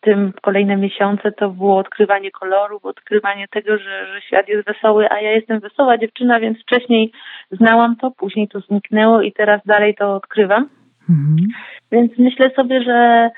tym 0.00 0.32
kolejne 0.42 0.76
miesiące 0.76 1.32
to 1.32 1.50
było 1.50 1.78
odkrywanie 1.78 2.30
kolorów, 2.30 2.84
odkrywanie 2.84 3.48
tego, 3.48 3.78
że, 3.78 4.06
że 4.06 4.20
świat 4.20 4.48
jest 4.48 4.66
wesoły, 4.66 5.10
a 5.10 5.20
ja 5.20 5.32
jestem 5.32 5.60
wesoła 5.60 5.98
dziewczyna, 5.98 6.40
więc 6.40 6.58
wcześniej 6.62 7.12
znałam 7.50 7.96
to, 7.96 8.10
później 8.10 8.48
to 8.48 8.60
zniknęło 8.60 9.22
i 9.22 9.32
teraz 9.32 9.60
dalej 9.66 9.94
to 9.94 10.14
odkrywam. 10.14 10.68
Mhm. 11.10 11.36
Więc 11.92 12.18
myślę 12.18 12.50
sobie, 12.50 12.82
że 12.82 13.30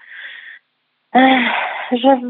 że 1.93 2.21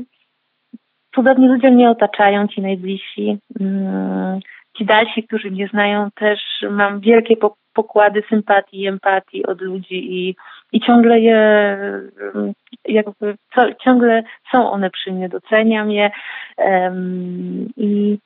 cudowni 1.14 1.48
ludzie 1.48 1.70
mnie 1.70 1.90
otaczają, 1.90 2.48
ci 2.48 2.62
najbliżsi. 2.62 3.38
Mm, 3.60 4.40
ci 4.78 4.84
dalsi, 4.84 5.22
którzy 5.22 5.50
mnie 5.50 5.68
znają, 5.68 6.10
też 6.14 6.40
mam 6.70 7.00
wielkie 7.00 7.36
pokłady 7.72 8.22
sympatii 8.28 8.80
i 8.80 8.86
empatii 8.86 9.46
od 9.46 9.60
ludzi 9.60 10.14
i, 10.20 10.36
i 10.72 10.80
ciągle 10.80 11.20
je, 11.20 11.38
mm, 12.34 12.52
jakby, 12.84 13.34
co, 13.54 13.74
ciągle 13.74 14.22
są 14.52 14.70
one 14.70 14.90
przy 14.90 15.12
mnie, 15.12 15.28
doceniam 15.28 15.90
je 15.90 16.10
um, 16.58 17.68
i, 17.76 18.18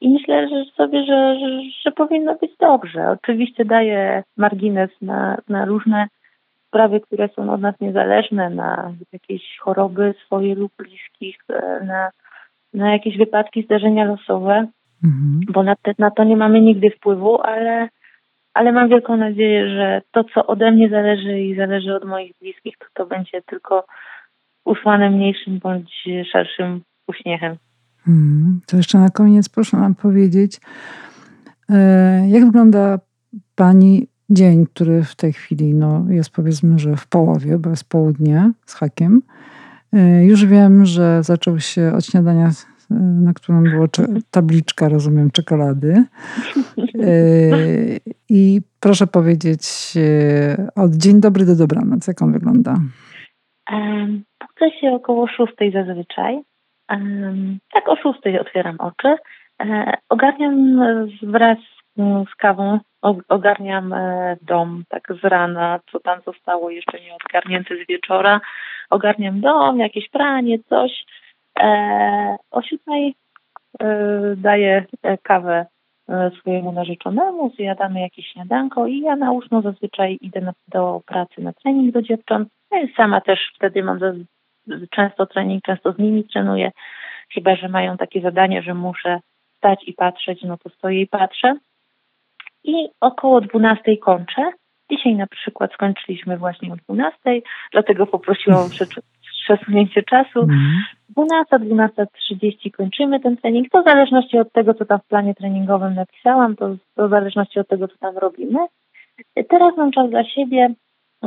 i 0.00 0.08
myślę 0.08 0.48
że 0.48 0.64
sobie, 0.76 1.04
że, 1.04 1.36
że, 1.40 1.60
że 1.84 1.92
powinno 1.92 2.34
być 2.34 2.50
dobrze. 2.60 3.10
Oczywiście 3.10 3.64
daję 3.64 4.22
margines 4.36 4.90
na, 5.02 5.38
na 5.48 5.64
różne 5.64 6.08
sprawy, 6.66 7.00
które 7.00 7.28
są 7.28 7.52
od 7.52 7.60
nas 7.60 7.74
niezależne, 7.80 8.50
na 8.50 8.92
jakieś 9.12 9.58
choroby 9.58 10.14
swoje 10.26 10.54
lub 10.54 10.72
bliskich, 10.78 11.38
e, 11.48 11.84
na 11.84 12.10
na 12.74 12.92
jakieś 12.92 13.16
wypadki, 13.16 13.62
zdarzenia 13.62 14.04
losowe, 14.04 14.66
mhm. 15.04 15.40
bo 15.52 15.62
na, 15.62 15.76
te, 15.76 15.94
na 15.98 16.10
to 16.10 16.24
nie 16.24 16.36
mamy 16.36 16.60
nigdy 16.60 16.90
wpływu, 16.90 17.40
ale, 17.42 17.88
ale 18.58 18.72
mam 18.72 18.88
wielką 18.88 19.16
nadzieję, 19.16 19.68
że 19.68 20.02
to, 20.10 20.24
co 20.34 20.46
ode 20.46 20.70
mnie 20.70 20.88
zależy 20.88 21.40
i 21.40 21.56
zależy 21.56 21.94
od 21.94 22.04
moich 22.04 22.32
bliskich, 22.40 22.74
to 22.78 22.86
to 22.94 23.06
będzie 23.06 23.42
tylko 23.42 23.86
usłane 24.64 25.10
mniejszym 25.10 25.58
bądź 25.58 26.08
szerszym 26.32 26.80
uśmiechem. 27.06 27.56
Mhm. 28.08 28.60
To 28.66 28.76
jeszcze 28.76 28.98
na 28.98 29.10
koniec 29.10 29.48
proszę 29.48 29.76
nam 29.76 29.94
powiedzieć, 29.94 30.60
e, 31.70 32.28
jak 32.28 32.44
wygląda 32.44 32.98
Pani 33.56 34.06
dzień, 34.30 34.66
który 34.66 35.02
w 35.02 35.14
tej 35.14 35.32
chwili 35.32 35.74
no, 35.74 36.04
jest 36.08 36.30
powiedzmy, 36.30 36.78
że 36.78 36.96
w 36.96 37.06
połowie, 37.06 37.58
bo 37.58 37.70
jest 37.70 37.88
południe 37.88 38.52
z 38.66 38.74
hakiem. 38.74 39.22
E, 39.92 40.24
już 40.24 40.46
wiem, 40.46 40.86
że 40.86 41.22
zaczął 41.22 41.60
się 41.60 41.92
od 41.96 42.06
śniadania, 42.06 42.50
na 42.90 43.32
którym 43.32 43.62
była 43.62 43.86
tabliczka, 44.30 44.88
rozumiem, 44.88 45.30
czekolady. 45.30 46.04
E, 46.78 47.18
I 48.28 48.60
proszę 48.80 49.06
powiedzieć 49.06 49.62
od 50.76 50.94
dzień 50.94 51.20
dobry 51.20 51.46
do 51.46 51.56
dobranoc, 51.56 52.06
jak 52.08 52.22
on 52.22 52.32
wygląda? 52.32 52.74
Budzę 54.40 54.70
się 54.80 54.92
około 54.92 55.26
szóstej 55.26 55.72
zazwyczaj. 55.72 56.40
Tak 57.72 57.88
o 57.88 57.96
szóstej 57.96 58.40
otwieram 58.40 58.76
oczy. 58.80 59.16
Ogarniam 60.08 60.80
wraz 61.22 61.58
z 62.32 62.34
kawą, 62.38 62.80
ogarniam 63.28 63.94
dom 64.42 64.84
tak 64.88 65.02
z 65.22 65.24
rana, 65.24 65.80
co 65.92 66.00
tam 66.00 66.20
zostało 66.26 66.70
jeszcze 66.70 67.00
nie 67.00 67.14
odgarnięte 67.14 67.74
z 67.84 67.88
wieczora 67.88 68.40
ogarniam 68.90 69.40
dom, 69.40 69.78
jakieś 69.78 70.08
pranie, 70.08 70.58
coś. 70.68 71.04
E, 71.60 72.36
o 72.50 72.62
siódmej 72.62 73.14
e, 73.80 73.86
daję 74.36 74.84
e, 75.02 75.18
kawę 75.18 75.66
swojemu 76.40 76.72
narzeczonemu, 76.72 77.50
zjadamy 77.50 78.00
jakieś 78.00 78.26
śniadanko 78.26 78.86
i 78.86 79.00
ja 79.00 79.16
na 79.16 79.32
ósmą 79.32 79.62
zazwyczaj 79.62 80.18
idę 80.20 80.40
na, 80.40 80.52
do 80.68 81.02
pracy 81.06 81.42
na 81.42 81.52
trening 81.52 81.94
do 81.94 82.02
dziewcząt. 82.02 82.48
Ja 82.70 82.78
sama 82.96 83.20
też 83.20 83.52
wtedy 83.54 83.82
mam 83.82 83.98
za, 83.98 84.12
często 84.90 85.26
trening, 85.26 85.62
często 85.62 85.92
z 85.92 85.98
nimi 85.98 86.24
trenuję, 86.24 86.70
chyba 87.34 87.56
że 87.56 87.68
mają 87.68 87.96
takie 87.96 88.20
zadanie, 88.20 88.62
że 88.62 88.74
muszę 88.74 89.20
stać 89.56 89.84
i 89.86 89.92
patrzeć, 89.92 90.42
no 90.42 90.56
to 90.56 90.68
stoję 90.70 91.00
i 91.00 91.06
patrzę. 91.06 91.54
I 92.64 92.88
około 93.00 93.40
dwunastej 93.40 93.98
kończę 93.98 94.52
Dzisiaj 94.90 95.14
na 95.14 95.26
przykład 95.26 95.72
skończyliśmy 95.72 96.36
właśnie 96.36 96.72
o 96.72 96.76
12, 96.76 97.18
dlatego 97.72 98.06
poprosiłam 98.06 98.58
o 98.58 98.68
przesunięcie 99.44 100.02
czasu. 100.02 100.46
12, 101.08 101.56
mhm. 101.56 101.90
12.30 102.30 102.70
kończymy 102.70 103.20
ten 103.20 103.36
trening. 103.36 103.70
To 103.70 103.82
w 103.82 103.84
zależności 103.84 104.38
od 104.38 104.52
tego, 104.52 104.74
co 104.74 104.84
tam 104.84 104.98
w 104.98 105.08
planie 105.08 105.34
treningowym 105.34 105.94
napisałam, 105.94 106.56
to, 106.56 106.76
to 106.94 107.08
w 107.08 107.10
zależności 107.10 107.60
od 107.60 107.68
tego, 107.68 107.88
co 107.88 107.98
tam 107.98 108.18
robimy. 108.18 108.58
Teraz 109.48 109.76
mam 109.76 109.92
czas 109.92 110.10
dla 110.10 110.24
siebie, 110.24 110.74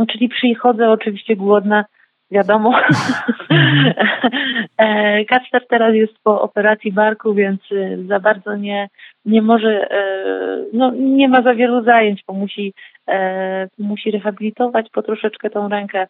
czyli 0.07 0.29
przychodzę 0.29 0.89
oczywiście 0.89 1.35
głodna, 1.35 1.85
wiadomo. 2.31 2.73
E, 4.77 5.25
Kacper 5.25 5.67
teraz 5.67 5.95
jest 5.95 6.13
po 6.23 6.41
operacji 6.41 6.91
barku, 6.91 7.33
więc 7.33 7.71
y, 7.71 8.05
za 8.07 8.19
bardzo 8.19 8.55
nie, 8.55 8.89
nie 9.25 9.41
może, 9.41 9.91
e, 9.91 10.03
no 10.73 10.91
nie 10.91 11.29
ma 11.29 11.41
za 11.41 11.53
wielu 11.55 11.83
zajęć, 11.83 12.23
bo 12.27 12.33
musi, 12.33 12.73
e, 13.09 13.67
musi 13.77 14.11
rehabilitować 14.11 14.89
po 14.89 15.01
troszeczkę 15.01 15.49
tą 15.49 15.69
rękę, 15.69 16.07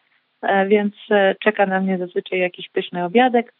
więc 0.67 0.93
czeka 1.39 1.65
na 1.65 1.79
mnie 1.79 1.97
zazwyczaj 1.97 2.39
jakiś 2.39 2.69
pyszny 2.69 3.05
obiadek. 3.05 3.53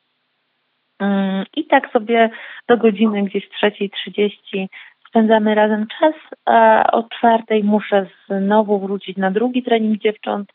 Mm, 1.02 1.46
I 1.56 1.66
tak 1.66 1.92
sobie 1.92 2.30
do 2.68 2.78
godziny 2.78 3.24
gdzieś 3.24 3.50
trzeciej 3.50 3.90
trzydzieści 3.90 4.70
spędzamy 5.08 5.56
razem 5.56 5.88
czas, 6.00 6.14
a 6.46 6.84
o 6.92 7.04
czwartej 7.04 7.64
muszę 7.64 8.06
znowu 8.30 8.80
wrócić 8.80 9.18
na 9.18 9.32
drugi 9.32 9.64
trening 9.64 10.02
dziewcząt 10.02 10.52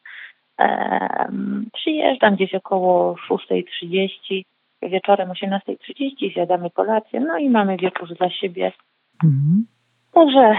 Przyjeżdżam 1.72 2.34
gdzieś 2.34 2.54
około 2.54 3.16
6.30, 3.30 4.42
wieczorem 4.82 5.28
18.30, 5.28 6.34
zjadamy 6.34 6.70
kolację, 6.70 7.20
no 7.20 7.38
i 7.38 7.50
mamy 7.50 7.76
wieczór 7.76 8.08
dla 8.18 8.30
siebie. 8.30 8.72
Mhm. 9.24 9.66
Także 10.12 10.54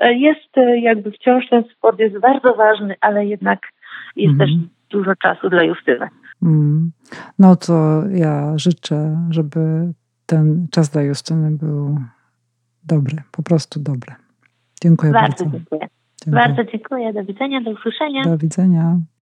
jest 0.26 0.50
jakby 0.82 1.10
wciąż 1.10 1.48
ten 1.48 1.64
sport 1.64 1.98
jest 1.98 2.18
bardzo 2.18 2.54
ważny, 2.54 2.94
ale 3.00 3.26
jednak 3.26 3.60
jest 4.16 4.32
mhm. 4.32 4.50
też 4.50 4.68
dużo 4.90 5.16
czasu 5.16 5.50
dla 5.50 5.62
Justyny. 5.62 6.08
Mm. 6.44 6.92
No 7.38 7.56
to 7.56 8.02
ja 8.08 8.58
życzę, 8.58 9.26
żeby 9.30 9.92
ten 10.26 10.66
czas 10.70 10.88
dla 10.88 11.02
Justyny 11.02 11.50
był 11.50 11.98
dobry, 12.84 13.16
po 13.30 13.42
prostu 13.42 13.80
dobry. 13.80 14.14
Dziękuję 14.82 15.12
bardzo. 15.12 15.44
Bardzo 15.44 15.58
dziękuję. 15.58 15.88
dziękuję. 16.24 16.46
Bardzo 16.46 16.64
dziękuję. 16.72 17.12
Do 17.12 17.24
widzenia, 17.24 17.60
do 17.60 17.70
usłyszenia. 17.70 18.24
Do 18.24 18.38
widzenia. 18.38 18.98